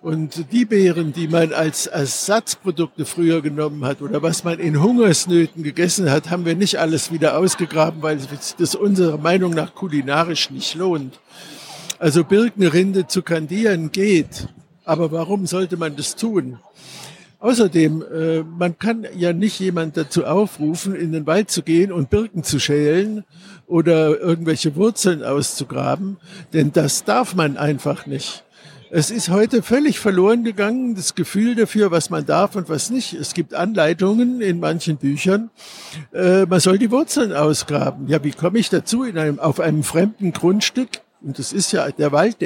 Und 0.00 0.52
die 0.52 0.64
Beeren, 0.64 1.12
die 1.12 1.28
man 1.28 1.52
als 1.52 1.86
Ersatzprodukte 1.86 3.04
früher 3.04 3.40
genommen 3.40 3.84
hat 3.84 4.00
oder 4.00 4.22
was 4.22 4.42
man 4.42 4.58
in 4.58 4.80
Hungersnöten 4.82 5.62
gegessen 5.62 6.10
hat, 6.10 6.30
haben 6.30 6.44
wir 6.44 6.56
nicht 6.56 6.78
alles 6.78 7.12
wieder 7.12 7.36
ausgegraben, 7.36 8.02
weil 8.02 8.18
das 8.58 8.74
unserer 8.74 9.18
Meinung 9.18 9.52
nach 9.52 9.74
kulinarisch 9.74 10.50
nicht 10.50 10.74
lohnt. 10.74 11.20
Also 11.98 12.24
Birkenrinde 12.24 13.06
zu 13.06 13.22
kandieren 13.22 13.92
geht, 13.92 14.48
aber 14.84 15.12
warum 15.12 15.46
sollte 15.46 15.76
man 15.76 15.94
das 15.94 16.16
tun? 16.16 16.58
Außerdem, 17.42 18.04
äh, 18.14 18.42
man 18.44 18.78
kann 18.78 19.04
ja 19.16 19.32
nicht 19.32 19.58
jemand 19.58 19.96
dazu 19.96 20.24
aufrufen, 20.24 20.94
in 20.94 21.10
den 21.10 21.26
Wald 21.26 21.50
zu 21.50 21.64
gehen 21.64 21.90
und 21.90 22.08
Birken 22.08 22.44
zu 22.44 22.60
schälen 22.60 23.24
oder 23.66 24.20
irgendwelche 24.20 24.76
Wurzeln 24.76 25.24
auszugraben, 25.24 26.18
denn 26.52 26.70
das 26.72 27.02
darf 27.02 27.34
man 27.34 27.56
einfach 27.56 28.06
nicht. 28.06 28.44
Es 28.92 29.10
ist 29.10 29.28
heute 29.28 29.62
völlig 29.62 29.98
verloren 29.98 30.44
gegangen, 30.44 30.94
das 30.94 31.16
Gefühl 31.16 31.56
dafür, 31.56 31.90
was 31.90 32.10
man 32.10 32.24
darf 32.26 32.54
und 32.54 32.68
was 32.68 32.90
nicht. 32.90 33.12
Es 33.12 33.34
gibt 33.34 33.54
Anleitungen 33.54 34.40
in 34.40 34.60
manchen 34.60 34.98
Büchern. 34.98 35.50
Äh, 36.12 36.46
man 36.46 36.60
soll 36.60 36.78
die 36.78 36.92
Wurzeln 36.92 37.32
ausgraben. 37.32 38.06
Ja, 38.06 38.22
wie 38.22 38.30
komme 38.30 38.60
ich 38.60 38.70
dazu 38.70 39.02
in 39.02 39.18
einem, 39.18 39.40
auf 39.40 39.58
einem 39.58 39.82
fremden 39.82 40.32
Grundstück? 40.32 40.90
Und 41.20 41.40
das 41.40 41.52
ist 41.52 41.72
ja 41.72 41.90
der 41.90 42.12
Wald, 42.12 42.36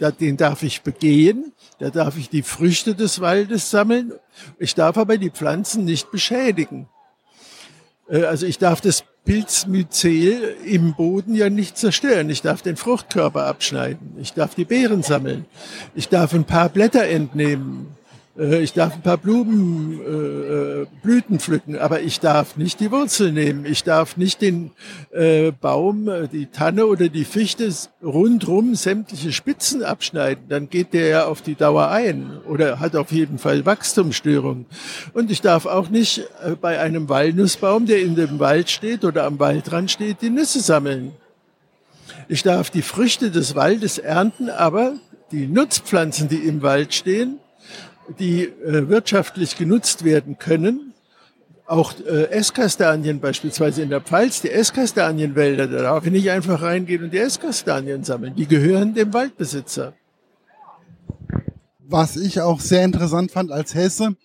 den 0.00 0.36
darf 0.36 0.62
ich 0.62 0.82
begehen, 0.82 1.52
da 1.78 1.90
darf 1.90 2.16
ich 2.16 2.28
die 2.28 2.42
Früchte 2.42 2.94
des 2.94 3.20
Waldes 3.20 3.70
sammeln, 3.70 4.12
ich 4.58 4.74
darf 4.74 4.96
aber 4.96 5.18
die 5.18 5.30
Pflanzen 5.30 5.84
nicht 5.84 6.10
beschädigen. 6.10 6.88
Äh, 8.08 8.24
also 8.24 8.46
ich 8.46 8.58
darf 8.58 8.80
das 8.80 9.04
Pilzmyzel 9.24 10.56
im 10.64 10.94
Boden 10.94 11.34
ja 11.34 11.50
nicht 11.50 11.76
zerstören. 11.76 12.30
Ich 12.30 12.40
darf 12.40 12.62
den 12.62 12.76
Fruchtkörper 12.76 13.44
abschneiden. 13.44 14.16
Ich 14.18 14.32
darf 14.32 14.54
die 14.54 14.64
Beeren 14.64 15.02
sammeln. 15.02 15.44
Ich 15.94 16.08
darf 16.08 16.32
ein 16.32 16.44
paar 16.44 16.70
Blätter 16.70 17.04
entnehmen. 17.04 17.97
Äh, 18.38 18.62
ich 18.62 18.72
darf 18.72 18.94
ein 18.94 19.02
paar 19.02 19.18
Blumen, 19.18 20.00
äh, 20.00 20.82
äh, 20.82 20.86
Blüten 21.02 21.40
pflücken, 21.40 21.76
aber 21.76 22.00
ich 22.00 22.20
darf 22.20 22.56
nicht 22.56 22.80
die 22.80 22.90
Wurzel 22.90 23.32
nehmen. 23.32 23.64
Ich 23.66 23.84
darf 23.84 24.16
nicht 24.16 24.40
den 24.40 24.70
äh, 25.10 25.50
Baum, 25.50 26.08
äh, 26.08 26.28
die 26.28 26.46
Tanne 26.46 26.86
oder 26.86 27.08
die 27.08 27.24
Fichte 27.24 27.68
rundrum 28.02 28.74
sämtliche 28.74 29.32
Spitzen 29.32 29.82
abschneiden. 29.82 30.44
Dann 30.48 30.70
geht 30.70 30.92
der 30.92 31.08
ja 31.08 31.26
auf 31.26 31.42
die 31.42 31.54
Dauer 31.54 31.88
ein 31.88 32.38
oder 32.46 32.80
hat 32.80 32.96
auf 32.96 33.12
jeden 33.12 33.38
Fall 33.38 33.66
Wachstumsstörungen. 33.66 34.66
Und 35.12 35.30
ich 35.30 35.40
darf 35.40 35.66
auch 35.66 35.88
nicht 35.88 36.18
äh, 36.44 36.54
bei 36.60 36.78
einem 36.78 37.08
Walnussbaum, 37.08 37.86
der 37.86 38.00
in 38.00 38.14
dem 38.14 38.38
Wald 38.38 38.70
steht 38.70 39.04
oder 39.04 39.24
am 39.24 39.38
Waldrand 39.38 39.90
steht, 39.90 40.22
die 40.22 40.30
Nüsse 40.30 40.60
sammeln. 40.60 41.12
Ich 42.28 42.42
darf 42.42 42.70
die 42.70 42.82
Früchte 42.82 43.30
des 43.30 43.54
Waldes 43.54 43.98
ernten, 43.98 44.50
aber 44.50 44.94
die 45.32 45.46
Nutzpflanzen, 45.46 46.28
die 46.28 46.36
im 46.36 46.62
Wald 46.62 46.94
stehen, 46.94 47.38
die 48.18 48.44
äh, 48.44 48.88
wirtschaftlich 48.88 49.56
genutzt 49.56 50.04
werden 50.04 50.38
können. 50.38 50.94
Auch 51.66 51.92
äh, 52.00 52.30
Esskastanien 52.30 53.20
beispielsweise 53.20 53.82
in 53.82 53.90
der 53.90 54.00
Pfalz, 54.00 54.40
die 54.40 54.50
Esskastanienwälder, 54.50 55.66
da 55.66 55.82
darf 55.82 56.06
ich 56.06 56.12
nicht 56.12 56.30
einfach 56.30 56.62
reingehen 56.62 57.04
und 57.04 57.12
die 57.12 57.18
Esskastanien 57.18 58.04
sammeln. 58.04 58.34
Die 58.34 58.46
gehören 58.46 58.94
dem 58.94 59.12
Waldbesitzer. 59.12 59.92
Was 61.80 62.16
ich 62.16 62.40
auch 62.40 62.60
sehr 62.60 62.84
interessant 62.84 63.30
fand 63.30 63.50
als 63.52 63.74
Hesse, 63.74 64.16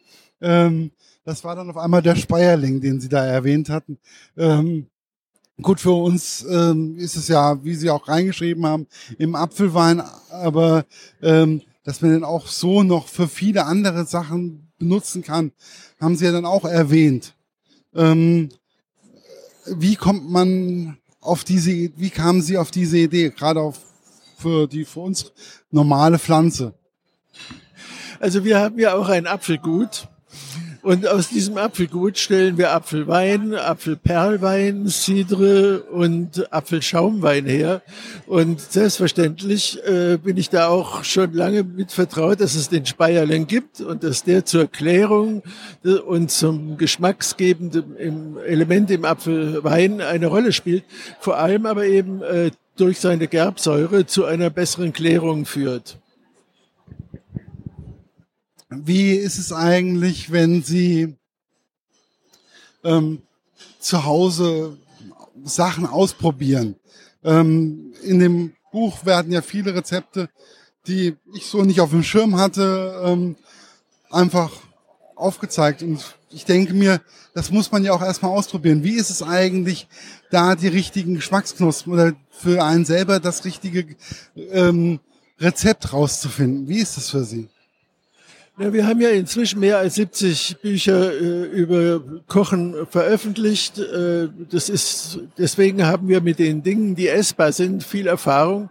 ähm, 0.41 0.91
das 1.25 1.43
war 1.43 1.55
dann 1.55 1.69
auf 1.69 1.77
einmal 1.77 2.01
der 2.01 2.15
Speierling, 2.15 2.81
den 2.81 2.99
Sie 2.99 3.09
da 3.09 3.25
erwähnt 3.25 3.69
hatten. 3.69 3.97
Ähm, 4.37 4.87
gut, 5.61 5.79
für 5.79 5.91
uns 5.91 6.45
ähm, 6.49 6.97
ist 6.97 7.15
es 7.15 7.27
ja, 7.29 7.63
wie 7.63 7.75
Sie 7.75 7.89
auch 7.89 8.07
reingeschrieben 8.07 8.65
haben, 8.65 8.87
im 9.17 9.35
Apfelwein, 9.35 10.01
aber 10.29 10.85
ähm, 11.21 11.61
dass 11.83 12.01
man 12.01 12.11
den 12.11 12.23
auch 12.23 12.47
so 12.47 12.83
noch 12.83 13.07
für 13.07 13.27
viele 13.27 13.65
andere 13.65 14.05
Sachen 14.05 14.71
benutzen 14.77 15.23
kann, 15.23 15.51
haben 15.99 16.15
Sie 16.15 16.25
ja 16.25 16.31
dann 16.31 16.45
auch 16.45 16.65
erwähnt. 16.65 17.35
Ähm, 17.93 18.49
wie 19.65 19.95
kommt 19.95 20.29
man 20.29 20.97
auf 21.21 21.43
diese, 21.43 21.71
wie 21.71 22.09
kamen 22.09 22.41
Sie 22.41 22.57
auf 22.57 22.71
diese 22.71 22.97
Idee, 22.97 23.29
gerade 23.29 23.61
auf, 23.61 23.79
für 24.37 24.67
die 24.67 24.85
für 24.85 25.01
uns 25.01 25.31
normale 25.71 26.19
Pflanze? 26.19 26.73
Also 28.19 28.43
wir 28.43 28.59
haben 28.59 28.79
ja 28.79 28.95
auch 28.95 29.09
ein 29.09 29.27
Apfelgut 29.27 30.07
und 30.83 31.07
aus 31.07 31.29
diesem 31.29 31.57
Apfelgut 31.57 32.17
stellen 32.17 32.57
wir 32.57 32.71
Apfelwein, 32.71 33.55
Apfelperlwein, 33.55 34.87
Cidre 34.87 35.83
und 35.83 36.51
Apfelschaumwein 36.53 37.45
her. 37.45 37.81
Und 38.27 38.59
selbstverständlich 38.59 39.79
äh, 39.85 40.17
bin 40.17 40.35
ich 40.35 40.49
da 40.49 40.67
auch 40.67 41.05
schon 41.05 41.31
lange 41.33 41.63
mit 41.63 41.93
vertraut, 41.93 42.41
dass 42.41 42.55
es 42.55 42.67
den 42.67 42.85
Speierling 42.85 43.47
gibt 43.47 43.79
und 43.79 44.03
dass 44.03 44.23
der 44.23 44.43
zur 44.43 44.67
Klärung 44.67 45.41
und 46.05 46.31
zum 46.31 46.77
geschmacksgebenden 46.77 48.37
Element 48.45 48.91
im 48.91 49.05
Apfelwein 49.05 50.01
eine 50.01 50.27
Rolle 50.27 50.51
spielt. 50.51 50.83
Vor 51.21 51.37
allem 51.37 51.65
aber 51.65 51.85
eben 51.85 52.21
äh, 52.21 52.51
durch 52.75 52.99
seine 52.99 53.29
Gerbsäure 53.29 54.05
zu 54.05 54.25
einer 54.25 54.49
besseren 54.49 54.91
Klärung 54.91 55.45
führt. 55.45 55.97
Wie 58.85 59.13
ist 59.13 59.37
es 59.37 59.51
eigentlich, 59.51 60.31
wenn 60.31 60.63
Sie 60.63 61.15
ähm, 62.83 63.21
zu 63.79 64.05
Hause 64.05 64.77
Sachen 65.43 65.85
ausprobieren? 65.85 66.75
Ähm, 67.23 67.93
in 68.03 68.19
dem 68.19 68.53
Buch 68.71 69.05
werden 69.05 69.31
ja 69.31 69.41
viele 69.41 69.75
Rezepte, 69.75 70.29
die 70.87 71.15
ich 71.33 71.45
so 71.45 71.63
nicht 71.63 71.79
auf 71.79 71.91
dem 71.91 72.03
Schirm 72.03 72.37
hatte, 72.37 73.01
ähm, 73.05 73.35
einfach 74.09 74.51
aufgezeigt. 75.15 75.83
Und 75.83 76.15
ich 76.29 76.45
denke 76.45 76.73
mir, 76.73 77.01
das 77.33 77.51
muss 77.51 77.71
man 77.71 77.83
ja 77.83 77.93
auch 77.93 78.01
erstmal 78.01 78.31
ausprobieren. 78.31 78.83
Wie 78.83 78.95
ist 78.95 79.09
es 79.09 79.23
eigentlich, 79.23 79.87
da 80.31 80.55
die 80.55 80.67
richtigen 80.67 81.15
Geschmacksknospen 81.15 81.93
oder 81.93 82.13
für 82.31 82.63
einen 82.63 82.85
selber 82.85 83.19
das 83.19 83.45
richtige 83.45 83.95
ähm, 84.35 84.99
Rezept 85.39 85.93
rauszufinden? 85.93 86.67
Wie 86.67 86.79
ist 86.79 86.97
das 86.97 87.09
für 87.09 87.23
Sie? 87.23 87.47
Ja, 88.59 88.71
wir 88.71 88.85
haben 88.85 89.01
ja 89.01 89.09
inzwischen 89.09 89.61
mehr 89.61 89.79
als 89.79 89.95
70 89.95 90.57
Bücher 90.61 91.11
äh, 91.11 91.45
über 91.45 92.03
Kochen 92.27 92.85
veröffentlicht. 92.87 93.79
Äh, 93.79 94.29
das 94.51 94.69
ist, 94.69 95.21
deswegen 95.39 95.87
haben 95.87 96.07
wir 96.07 96.21
mit 96.21 96.37
den 96.37 96.61
Dingen, 96.61 96.93
die 96.93 97.07
essbar 97.07 97.51
sind, 97.51 97.83
viel 97.83 98.05
Erfahrung 98.05 98.69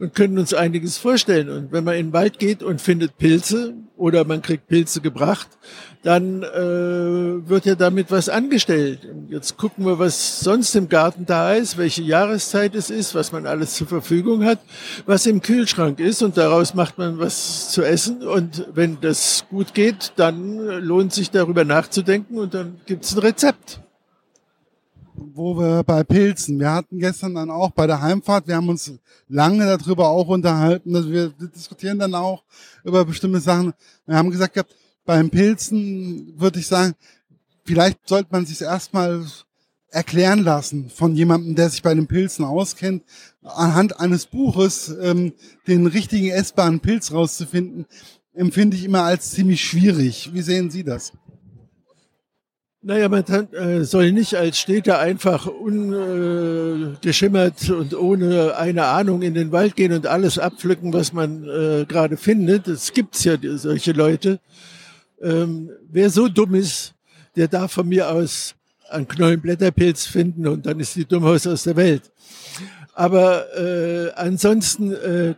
und 0.00 0.16
können 0.16 0.36
uns 0.36 0.52
einiges 0.52 0.98
vorstellen. 0.98 1.48
Und 1.48 1.70
wenn 1.70 1.84
man 1.84 1.94
in 1.94 2.06
den 2.08 2.12
Wald 2.12 2.40
geht 2.40 2.64
und 2.64 2.80
findet 2.80 3.18
Pilze 3.18 3.74
oder 4.00 4.24
man 4.24 4.40
kriegt 4.40 4.66
Pilze 4.66 5.02
gebracht, 5.02 5.48
dann 6.02 6.42
äh, 6.42 7.48
wird 7.48 7.66
ja 7.66 7.74
damit 7.74 8.10
was 8.10 8.30
angestellt. 8.30 9.04
Und 9.04 9.30
jetzt 9.30 9.58
gucken 9.58 9.84
wir, 9.84 9.98
was 9.98 10.40
sonst 10.40 10.74
im 10.74 10.88
Garten 10.88 11.26
da 11.26 11.52
ist, 11.52 11.76
welche 11.76 12.02
Jahreszeit 12.02 12.74
es 12.74 12.88
ist, 12.88 13.14
was 13.14 13.30
man 13.30 13.46
alles 13.46 13.74
zur 13.74 13.86
Verfügung 13.86 14.44
hat, 14.44 14.58
was 15.04 15.26
im 15.26 15.42
Kühlschrank 15.42 16.00
ist 16.00 16.22
und 16.22 16.38
daraus 16.38 16.72
macht 16.74 16.96
man 16.96 17.18
was 17.18 17.70
zu 17.70 17.82
essen. 17.82 18.26
Und 18.26 18.66
wenn 18.72 18.98
das 19.02 19.44
gut 19.50 19.74
geht, 19.74 20.14
dann 20.16 20.56
lohnt 20.82 21.12
sich 21.12 21.30
darüber 21.30 21.64
nachzudenken 21.64 22.38
und 22.38 22.54
dann 22.54 22.80
gibt's 22.86 23.14
ein 23.14 23.18
Rezept 23.18 23.80
wo 25.20 25.56
wir 25.58 25.82
bei 25.82 26.02
Pilzen, 26.02 26.58
wir 26.58 26.72
hatten 26.72 26.98
gestern 26.98 27.34
dann 27.34 27.50
auch 27.50 27.70
bei 27.70 27.86
der 27.86 28.00
Heimfahrt, 28.00 28.48
wir 28.48 28.56
haben 28.56 28.68
uns 28.68 28.92
lange 29.28 29.64
darüber 29.64 30.08
auch 30.08 30.28
unterhalten, 30.28 30.92
dass 30.92 31.08
wir 31.08 31.28
diskutieren 31.28 31.98
dann 31.98 32.14
auch 32.14 32.42
über 32.84 33.04
bestimmte 33.04 33.40
Sachen. 33.40 33.72
Wir 34.06 34.16
haben 34.16 34.30
gesagt 34.30 34.54
gehabt, 34.54 34.74
beim 35.04 35.30
Pilzen 35.30 36.34
würde 36.36 36.58
ich 36.58 36.66
sagen, 36.66 36.94
vielleicht 37.64 38.08
sollte 38.08 38.28
man 38.32 38.46
sich 38.46 38.60
erstmal 38.62 39.24
erklären 39.90 40.44
lassen 40.44 40.88
von 40.88 41.14
jemandem, 41.14 41.54
der 41.54 41.68
sich 41.68 41.82
bei 41.82 41.94
den 41.94 42.06
Pilzen 42.06 42.44
auskennt, 42.44 43.02
anhand 43.42 43.98
eines 43.98 44.26
Buches 44.26 44.94
ähm, 45.02 45.32
den 45.66 45.86
richtigen 45.86 46.30
essbaren 46.30 46.80
Pilz 46.80 47.12
rauszufinden, 47.12 47.86
empfinde 48.32 48.76
ich 48.76 48.84
immer 48.84 49.02
als 49.02 49.32
ziemlich 49.32 49.62
schwierig. 49.62 50.30
Wie 50.32 50.42
sehen 50.42 50.70
Sie 50.70 50.84
das? 50.84 51.12
Naja, 52.82 53.10
man 53.10 53.24
äh, 53.24 53.84
soll 53.84 54.10
nicht 54.10 54.36
als 54.36 54.58
Städter 54.58 55.00
einfach 55.00 55.44
ungeschimmert 55.46 57.68
äh, 57.68 57.72
und 57.72 57.94
ohne 57.94 58.56
eine 58.56 58.86
Ahnung 58.86 59.20
in 59.20 59.34
den 59.34 59.52
Wald 59.52 59.76
gehen 59.76 59.92
und 59.92 60.06
alles 60.06 60.38
abpflücken, 60.38 60.90
was 60.94 61.12
man 61.12 61.44
äh, 61.44 61.84
gerade 61.86 62.16
findet. 62.16 62.68
Es 62.68 62.94
gibt 62.94 63.22
ja 63.22 63.36
solche 63.56 63.92
Leute. 63.92 64.40
Ähm, 65.20 65.68
wer 65.90 66.08
so 66.08 66.28
dumm 66.28 66.54
ist, 66.54 66.94
der 67.36 67.48
darf 67.48 67.72
von 67.72 67.86
mir 67.86 68.10
aus 68.10 68.54
einen 68.88 69.06
Knollenblätterpilz 69.06 70.06
finden 70.06 70.48
und 70.48 70.64
dann 70.64 70.80
ist 70.80 70.96
die 70.96 71.04
Dummhaus 71.04 71.46
aus 71.46 71.64
der 71.64 71.76
Welt. 71.76 72.10
Aber 72.94 73.44
äh, 73.58 74.10
ansonsten 74.12 74.94
äh, 74.94 75.34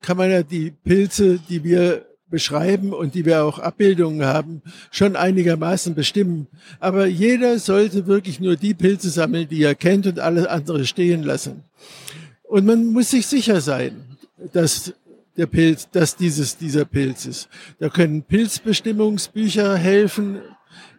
kann 0.00 0.16
man 0.16 0.30
ja 0.30 0.42
die 0.42 0.70
Pilze, 0.70 1.38
die 1.50 1.62
wir 1.62 2.05
beschreiben 2.28 2.92
und 2.92 3.14
die 3.14 3.24
wir 3.24 3.44
auch 3.44 3.58
Abbildungen 3.58 4.24
haben, 4.24 4.62
schon 4.90 5.16
einigermaßen 5.16 5.94
bestimmen. 5.94 6.48
Aber 6.80 7.06
jeder 7.06 7.58
sollte 7.58 8.06
wirklich 8.06 8.40
nur 8.40 8.56
die 8.56 8.74
Pilze 8.74 9.10
sammeln, 9.10 9.48
die 9.48 9.62
er 9.62 9.74
kennt 9.74 10.06
und 10.06 10.18
alles 10.18 10.46
andere 10.46 10.84
stehen 10.86 11.22
lassen. 11.22 11.62
Und 12.42 12.66
man 12.66 12.86
muss 12.86 13.10
sich 13.10 13.26
sicher 13.26 13.60
sein, 13.60 14.04
dass 14.52 14.92
der 15.36 15.46
Pilz, 15.46 15.88
dass 15.90 16.16
dieses 16.16 16.56
dieser 16.56 16.84
Pilz 16.84 17.26
ist. 17.26 17.48
Da 17.78 17.88
können 17.88 18.22
Pilzbestimmungsbücher 18.22 19.76
helfen. 19.76 20.38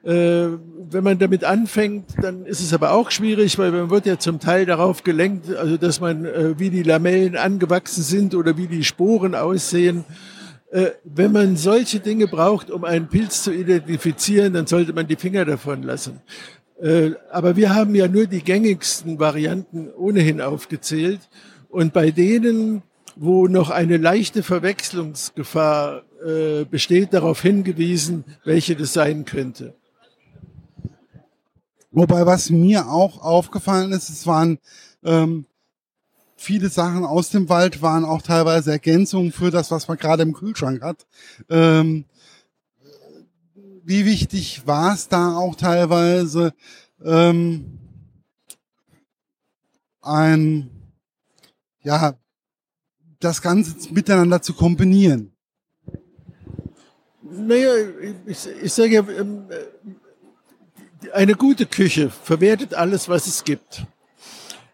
Äh, 0.04 0.48
wenn 0.90 1.04
man 1.04 1.20
damit 1.20 1.44
anfängt, 1.44 2.12
dann 2.22 2.46
ist 2.46 2.62
es 2.62 2.74
aber 2.74 2.92
auch 2.92 3.12
schwierig, 3.12 3.58
weil 3.58 3.72
man 3.72 3.90
wird 3.90 4.06
ja 4.06 4.18
zum 4.20 4.40
Teil 4.40 4.66
darauf 4.66 5.04
gelenkt, 5.04 5.54
also 5.56 5.76
dass 5.78 6.00
man, 6.00 6.26
äh, 6.26 6.58
wie 6.60 6.70
die 6.70 6.84
Lamellen 6.84 7.36
angewachsen 7.36 8.04
sind 8.04 8.36
oder 8.36 8.58
wie 8.58 8.68
die 8.68 8.84
Sporen 8.84 9.36
aussehen. 9.36 10.06
Äh, 10.78 10.92
wenn 11.04 11.32
man 11.32 11.56
solche 11.56 12.00
Dinge 12.00 12.28
braucht, 12.28 12.70
um 12.70 12.84
einen 12.84 13.08
Pilz 13.08 13.42
zu 13.42 13.52
identifizieren, 13.52 14.54
dann 14.54 14.68
sollte 14.68 14.94
man 14.94 15.08
die 15.08 15.16
Finger 15.16 15.44
davon 15.44 15.82
lassen. 15.82 16.22
Äh, 16.80 17.12
aber 17.32 17.56
wir 17.56 17.74
haben 17.74 17.96
ja 17.96 18.08
nur 18.08 18.28
die 18.28 18.44
gängigsten 18.44 19.18
Varianten 19.18 19.90
ohnehin 19.92 20.40
aufgezählt. 20.40 21.22
Und 21.70 21.94
bei 21.94 22.12
denen 22.12 22.84
wo 23.20 23.48
noch 23.48 23.72
eine 23.72 23.98
leichte 23.98 24.44
Verwechslungsgefahr 24.44 26.04
äh, 26.24 26.66
besteht, 26.66 27.14
darauf 27.14 27.42
hingewiesen, 27.42 28.26
welche 28.44 28.76
das 28.76 28.94
sein 28.94 29.26
könnte. 29.26 29.74
Wobei, 31.92 32.28
was 32.28 32.52
mir 32.52 32.88
auch 32.90 33.24
aufgefallen 33.24 33.92
ist, 33.92 34.10
es 34.10 34.28
waren 34.28 34.60
ähm, 35.04 35.46
viele 36.38 36.70
Sachen 36.70 37.04
aus 37.04 37.30
dem 37.30 37.50
Wald, 37.50 37.82
waren 37.82 38.06
auch 38.06 38.22
teilweise 38.22 38.72
Ergänzungen 38.72 39.32
für 39.32 39.52
das, 39.52 39.72
was 39.72 39.88
man 39.88 39.98
gerade 39.98 40.24
im 40.24 40.34
Kühlschrank 40.34 40.82
hat. 40.82 41.06
Ähm, 41.50 42.06
wie 43.84 44.06
wichtig 44.06 44.66
war 44.66 44.94
es 44.94 45.08
da 45.10 45.36
auch 45.36 45.56
teilweise, 45.56 46.54
ähm, 47.04 47.80
ein 50.02 50.70
ja, 51.82 52.14
das 53.20 53.42
Ganze 53.42 53.94
miteinander 53.94 54.42
zu 54.42 54.54
kombinieren? 54.54 55.32
Naja, 57.24 57.72
ich, 58.26 58.48
ich 58.62 58.74
sage 58.74 58.94
ja, 58.94 59.08
ähm, 59.08 59.48
eine 61.14 61.36
gute 61.36 61.66
Küche 61.66 62.10
verwertet 62.10 62.74
alles, 62.74 63.08
was 63.10 63.28
es 63.28 63.44
gibt. 63.44 63.86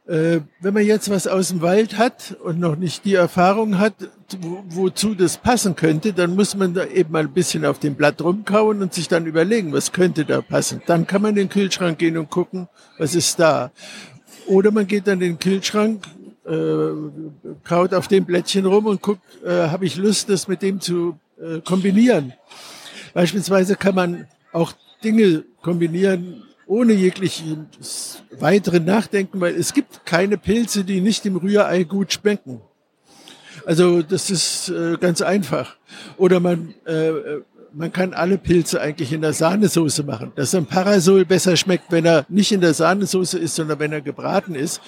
Äh, 0.05 0.41
wenn 0.59 0.73
man 0.73 0.85
jetzt 0.85 1.09
was 1.09 1.27
aus 1.27 1.47
dem 1.47 1.61
Wald 1.61 1.97
hat 1.97 2.35
und 2.43 2.59
noch 2.59 2.75
nicht 2.75 3.05
die 3.05 3.13
Erfahrung 3.13 3.79
hat, 3.79 3.93
wozu 4.41 5.15
das 5.15 5.37
passen 5.37 5.77
könnte, 5.77 6.11
dann 6.11 6.35
muss 6.35 6.55
man 6.55 6.73
da 6.73 6.85
eben 6.85 7.11
mal 7.13 7.23
ein 7.23 7.31
bisschen 7.31 7.65
auf 7.65 7.79
dem 7.79 7.95
Blatt 7.95 8.21
rumkauen 8.21 8.81
und 8.81 8.93
sich 8.93 9.07
dann 9.07 9.25
überlegen, 9.25 9.71
was 9.71 9.93
könnte 9.93 10.25
da 10.25 10.41
passen. 10.41 10.81
Dann 10.87 11.07
kann 11.07 11.21
man 11.21 11.31
in 11.31 11.35
den 11.35 11.49
Kühlschrank 11.49 11.99
gehen 11.99 12.17
und 12.17 12.29
gucken, 12.29 12.67
was 12.97 13.15
ist 13.15 13.39
da. 13.39 13.71
Oder 14.45 14.71
man 14.71 14.87
geht 14.87 15.07
dann 15.07 15.21
in 15.21 15.37
den 15.37 15.39
Kühlschrank, 15.39 16.03
äh, 16.45 16.89
kaut 17.63 17.93
auf 17.93 18.09
dem 18.09 18.25
Blättchen 18.25 18.65
rum 18.65 18.87
und 18.87 19.01
guckt, 19.01 19.21
äh, 19.45 19.69
habe 19.69 19.85
ich 19.85 19.95
Lust, 19.95 20.29
das 20.29 20.49
mit 20.49 20.61
dem 20.61 20.81
zu 20.81 21.17
äh, 21.39 21.61
kombinieren. 21.61 22.33
Beispielsweise 23.13 23.77
kann 23.77 23.95
man 23.95 24.27
auch 24.51 24.73
Dinge 25.01 25.45
kombinieren, 25.61 26.43
ohne 26.73 26.93
jegliches 26.93 28.23
weitere 28.39 28.79
Nachdenken, 28.79 29.39
weil 29.39 29.53
es 29.53 29.75
gibt 29.75 30.07
keine 30.07 30.39
Pilze, 30.39 30.83
die 30.83 31.01
nicht 31.01 31.23
im 31.27 31.35
Rührei 31.35 31.83
gut 31.83 32.13
schmecken. 32.13 32.61
Also 33.67 34.01
das 34.01 34.31
ist 34.31 34.69
äh, 34.69 34.97
ganz 34.97 35.21
einfach. 35.21 35.77
Oder 36.17 36.39
man, 36.39 36.73
äh, 36.85 37.11
man 37.73 37.91
kann 37.91 38.15
alle 38.15 38.39
Pilze 38.39 38.81
eigentlich 38.81 39.13
in 39.13 39.21
der 39.21 39.33
Sahnesoße 39.33 40.01
machen. 40.01 40.31
Dass 40.35 40.55
ein 40.55 40.65
Parasol 40.65 41.25
besser 41.25 41.55
schmeckt, 41.57 41.91
wenn 41.91 42.05
er 42.05 42.25
nicht 42.27 42.51
in 42.51 42.61
der 42.61 42.73
Sahnesoße 42.73 43.37
ist, 43.37 43.53
sondern 43.53 43.77
wenn 43.77 43.93
er 43.93 44.01
gebraten 44.01 44.55
ist. 44.55 44.81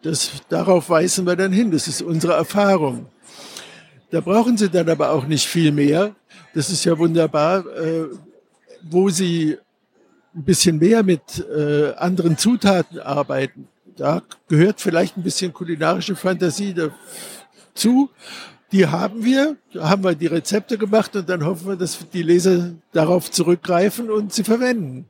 Das, 0.00 0.30
darauf 0.48 0.88
weisen 0.88 1.26
wir 1.26 1.36
dann 1.36 1.52
hin. 1.52 1.70
Das 1.70 1.86
ist 1.86 2.00
unsere 2.00 2.32
Erfahrung. 2.32 3.08
Da 4.10 4.22
brauchen 4.22 4.56
Sie 4.56 4.70
dann 4.70 4.88
aber 4.88 5.10
auch 5.10 5.26
nicht 5.26 5.46
viel 5.46 5.70
mehr. 5.70 6.16
Das 6.54 6.70
ist 6.70 6.86
ja 6.86 6.96
wunderbar, 6.96 7.66
äh, 7.76 8.06
wo 8.88 9.10
Sie 9.10 9.58
ein 10.36 10.44
bisschen 10.44 10.78
mehr 10.78 11.02
mit 11.02 11.44
äh, 11.48 11.94
anderen 11.94 12.36
Zutaten 12.36 13.00
arbeiten. 13.00 13.68
Da 13.96 14.22
gehört 14.48 14.80
vielleicht 14.80 15.16
ein 15.16 15.22
bisschen 15.22 15.52
kulinarische 15.52 16.14
Fantasie 16.14 16.74
dazu. 16.74 18.10
Die 18.70 18.86
haben 18.86 19.24
wir, 19.24 19.56
da 19.72 19.88
haben 19.88 20.04
wir 20.04 20.14
die 20.14 20.26
Rezepte 20.26 20.76
gemacht 20.76 21.16
und 21.16 21.28
dann 21.28 21.44
hoffen 21.44 21.68
wir, 21.68 21.76
dass 21.76 21.98
die 22.12 22.22
Leser 22.22 22.74
darauf 22.92 23.30
zurückgreifen 23.30 24.10
und 24.10 24.32
sie 24.34 24.44
verwenden. 24.44 25.06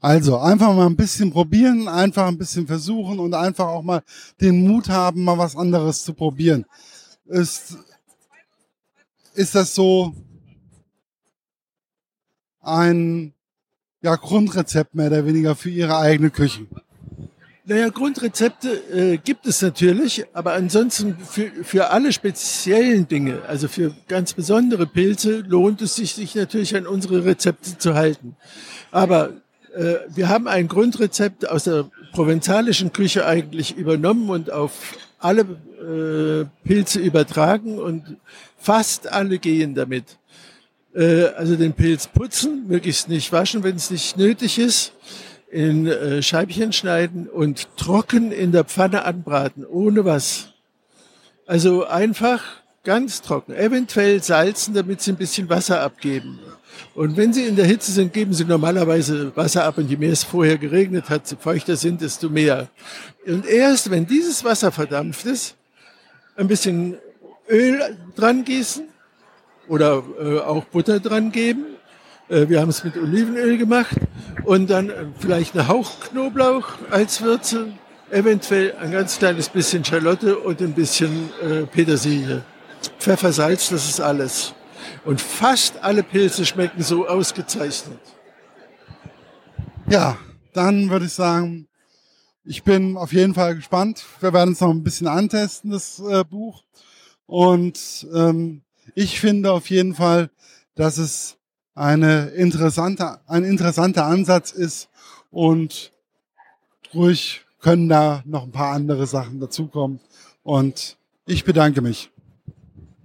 Also 0.00 0.38
einfach 0.38 0.74
mal 0.74 0.86
ein 0.86 0.96
bisschen 0.96 1.32
probieren, 1.32 1.88
einfach 1.88 2.26
ein 2.26 2.36
bisschen 2.36 2.66
versuchen 2.66 3.18
und 3.18 3.32
einfach 3.32 3.66
auch 3.66 3.82
mal 3.82 4.02
den 4.40 4.66
Mut 4.66 4.90
haben, 4.90 5.24
mal 5.24 5.38
was 5.38 5.56
anderes 5.56 6.04
zu 6.04 6.12
probieren. 6.12 6.66
Ist, 7.24 7.78
ist 9.34 9.54
das 9.54 9.74
so 9.74 10.14
ein 12.60 13.32
ja, 14.06 14.14
Grundrezept 14.14 14.94
mehr 14.94 15.08
oder 15.08 15.26
weniger 15.26 15.56
für 15.56 15.68
Ihre 15.68 15.98
eigene 15.98 16.30
Küche? 16.30 16.66
Naja, 17.64 17.88
Grundrezepte 17.88 18.68
äh, 18.94 19.16
gibt 19.16 19.46
es 19.48 19.60
natürlich, 19.60 20.24
aber 20.32 20.52
ansonsten 20.52 21.16
für, 21.18 21.50
für 21.64 21.90
alle 21.90 22.12
speziellen 22.12 23.08
Dinge, 23.08 23.42
also 23.48 23.66
für 23.66 23.92
ganz 24.06 24.34
besondere 24.34 24.86
Pilze, 24.86 25.40
lohnt 25.40 25.82
es 25.82 25.96
sich, 25.96 26.14
sich 26.14 26.36
natürlich 26.36 26.76
an 26.76 26.86
unsere 26.86 27.24
Rezepte 27.24 27.76
zu 27.78 27.94
halten. 27.94 28.36
Aber 28.92 29.32
äh, 29.74 29.96
wir 30.14 30.28
haben 30.28 30.46
ein 30.46 30.68
Grundrezept 30.68 31.48
aus 31.48 31.64
der 31.64 31.90
provenzalischen 32.12 32.92
Küche 32.92 33.26
eigentlich 33.26 33.76
übernommen 33.76 34.30
und 34.30 34.52
auf 34.52 34.96
alle 35.18 35.40
äh, 35.42 36.46
Pilze 36.64 37.00
übertragen 37.00 37.80
und 37.80 38.18
fast 38.56 39.12
alle 39.12 39.40
gehen 39.40 39.74
damit. 39.74 40.18
Äh, 40.96 41.26
also 41.36 41.56
den 41.56 41.74
Pilz 41.74 42.06
putzen, 42.06 42.66
möglichst 42.66 43.08
nicht 43.08 43.30
waschen, 43.30 43.62
wenn 43.62 43.76
es 43.76 43.90
nicht 43.90 44.16
nötig 44.16 44.58
ist, 44.58 44.92
in 45.50 45.86
äh, 45.86 46.22
Scheibchen 46.22 46.72
schneiden 46.72 47.28
und 47.28 47.68
trocken 47.76 48.32
in 48.32 48.50
der 48.50 48.64
Pfanne 48.64 49.04
anbraten, 49.04 49.66
ohne 49.66 50.04
was. 50.06 50.54
Also 51.46 51.84
einfach 51.84 52.42
ganz 52.82 53.20
trocken. 53.20 53.52
Eventuell 53.54 54.22
salzen, 54.22 54.72
damit 54.72 55.02
sie 55.02 55.12
ein 55.12 55.16
bisschen 55.16 55.48
Wasser 55.50 55.82
abgeben. 55.82 56.40
Und 56.94 57.16
wenn 57.16 57.32
sie 57.32 57.44
in 57.44 57.56
der 57.56 57.66
Hitze 57.66 57.92
sind, 57.92 58.12
geben 58.12 58.32
sie 58.32 58.44
normalerweise 58.44 59.36
Wasser 59.36 59.64
ab. 59.64 59.78
Und 59.78 59.90
je 59.90 59.96
mehr 59.96 60.12
es 60.12 60.24
vorher 60.24 60.56
geregnet 60.56 61.10
hat, 61.10 61.26
je 61.26 61.36
feuchter 61.36 61.76
sind, 61.76 62.00
desto 62.00 62.28
mehr. 62.30 62.68
Und 63.26 63.46
erst 63.46 63.90
wenn 63.90 64.06
dieses 64.06 64.44
Wasser 64.44 64.72
verdampft 64.72 65.26
ist, 65.26 65.56
ein 66.36 66.48
bisschen 66.48 66.96
Öl 67.48 67.96
dran 68.14 68.44
gießen 68.44 68.88
oder 69.68 70.02
äh, 70.20 70.38
auch 70.40 70.64
Butter 70.64 71.00
dran 71.00 71.32
geben. 71.32 71.64
Äh, 72.28 72.48
wir 72.48 72.60
haben 72.60 72.70
es 72.70 72.84
mit 72.84 72.96
Olivenöl 72.96 73.58
gemacht 73.58 73.96
und 74.44 74.68
dann 74.70 74.90
äh, 74.90 75.06
vielleicht 75.18 75.54
eine 75.54 75.68
Hauch 75.68 76.00
Knoblauch 76.00 76.66
als 76.90 77.22
Würze, 77.22 77.68
eventuell 78.10 78.74
ein 78.80 78.92
ganz 78.92 79.18
kleines 79.18 79.48
bisschen 79.48 79.84
Schalotte 79.84 80.38
und 80.38 80.60
ein 80.60 80.72
bisschen 80.72 81.30
äh, 81.42 81.62
Petersilie. 81.66 82.42
Pfeffer, 82.98 83.32
Salz, 83.32 83.68
das 83.68 83.88
ist 83.88 84.00
alles. 84.00 84.54
Und 85.04 85.20
fast 85.20 85.82
alle 85.82 86.02
Pilze 86.02 86.44
schmecken 86.44 86.82
so 86.82 87.06
ausgezeichnet. 87.06 88.00
Ja, 89.88 90.18
dann 90.52 90.90
würde 90.90 91.06
ich 91.06 91.12
sagen, 91.12 91.68
ich 92.44 92.62
bin 92.62 92.96
auf 92.96 93.12
jeden 93.12 93.34
Fall 93.34 93.56
gespannt. 93.56 94.04
Wir 94.20 94.32
werden 94.32 94.52
es 94.52 94.60
noch 94.60 94.70
ein 94.70 94.82
bisschen 94.82 95.06
antesten, 95.06 95.70
das 95.70 96.00
äh, 96.00 96.24
Buch. 96.24 96.64
Und 97.26 98.06
ähm, 98.14 98.62
ich 98.94 99.20
finde 99.20 99.52
auf 99.52 99.70
jeden 99.70 99.94
Fall, 99.94 100.30
dass 100.74 100.98
es 100.98 101.36
eine 101.74 102.28
interessante, 102.28 103.20
ein 103.26 103.44
interessanter 103.44 104.06
Ansatz 104.06 104.52
ist 104.52 104.88
und 105.30 105.92
ruhig 106.94 107.44
können 107.60 107.88
da 107.88 108.22
noch 108.26 108.44
ein 108.44 108.52
paar 108.52 108.72
andere 108.72 109.06
Sachen 109.06 109.40
dazukommen. 109.40 110.00
Und 110.42 110.96
ich 111.26 111.44
bedanke 111.44 111.82
mich. 111.82 112.10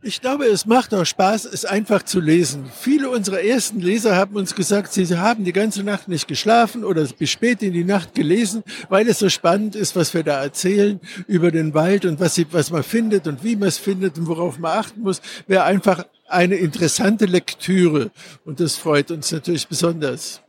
Ich 0.03 0.19
glaube, 0.19 0.45
es 0.45 0.65
macht 0.65 0.95
auch 0.95 1.05
Spaß, 1.05 1.45
es 1.45 1.63
einfach 1.63 2.01
zu 2.01 2.19
lesen. 2.19 2.71
Viele 2.75 3.11
unserer 3.11 3.41
ersten 3.41 3.79
Leser 3.79 4.15
haben 4.15 4.35
uns 4.35 4.55
gesagt, 4.55 4.91
sie 4.93 5.05
haben 5.15 5.43
die 5.43 5.53
ganze 5.53 5.83
Nacht 5.83 6.07
nicht 6.07 6.27
geschlafen 6.27 6.83
oder 6.83 7.05
bis 7.05 7.29
spät 7.29 7.61
in 7.61 7.73
die 7.73 7.83
Nacht 7.83 8.15
gelesen, 8.15 8.63
weil 8.89 9.07
es 9.07 9.19
so 9.19 9.29
spannend 9.29 9.75
ist, 9.75 9.95
was 9.95 10.15
wir 10.15 10.23
da 10.23 10.41
erzählen 10.41 10.99
über 11.27 11.51
den 11.51 11.75
Wald 11.75 12.05
und 12.05 12.19
was, 12.19 12.33
sie, 12.33 12.47
was 12.51 12.71
man 12.71 12.81
findet 12.81 13.27
und 13.27 13.43
wie 13.43 13.55
man 13.55 13.67
es 13.67 13.77
findet 13.77 14.17
und 14.17 14.25
worauf 14.25 14.57
man 14.57 14.71
achten 14.71 15.01
muss. 15.01 15.21
Wäre 15.45 15.65
einfach 15.65 16.07
eine 16.27 16.55
interessante 16.55 17.25
Lektüre 17.25 18.09
und 18.43 18.59
das 18.59 18.77
freut 18.77 19.11
uns 19.11 19.31
natürlich 19.31 19.67
besonders. 19.67 20.41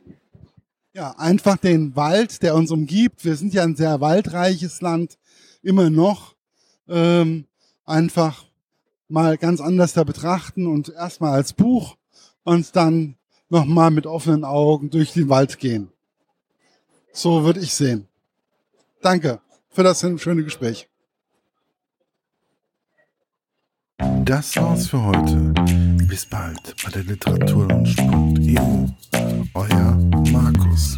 Ja, 0.93 1.11
einfach 1.19 1.57
den 1.57 1.95
Wald, 1.95 2.41
der 2.41 2.55
uns 2.55 2.71
umgibt. 2.71 3.23
Wir 3.23 3.35
sind 3.35 3.53
ja 3.53 3.61
ein 3.61 3.75
sehr 3.75 4.01
waldreiches 4.01 4.81
Land, 4.81 5.19
immer 5.61 5.91
noch. 5.91 6.33
Ähm, 6.87 7.45
einfach 7.85 8.45
mal 9.13 9.37
ganz 9.37 9.61
anders 9.61 9.93
da 9.93 10.03
betrachten 10.03 10.65
und 10.65 10.89
erstmal 10.89 11.33
als 11.33 11.53
Buch 11.53 11.97
und 12.43 12.75
dann 12.75 13.15
nochmal 13.47 13.91
mit 13.91 14.07
offenen 14.07 14.43
Augen 14.43 14.89
durch 14.89 15.13
den 15.13 15.29
Wald 15.29 15.59
gehen. 15.59 15.91
So 17.13 17.43
würde 17.43 17.59
ich 17.59 17.75
sehen. 17.75 18.07
Danke 19.03 19.39
für 19.69 19.83
das 19.83 20.03
schöne 20.17 20.43
Gespräch. 20.43 20.89
Das 24.25 24.55
war's 24.55 24.87
für 24.87 25.03
heute. 25.03 25.53
Bis 26.07 26.25
bald 26.25 26.75
bei 26.83 26.89
der 26.89 27.03
literaturlaunch.eu. 27.03 28.87
Euer 29.53 29.95
Markus. 30.31 30.97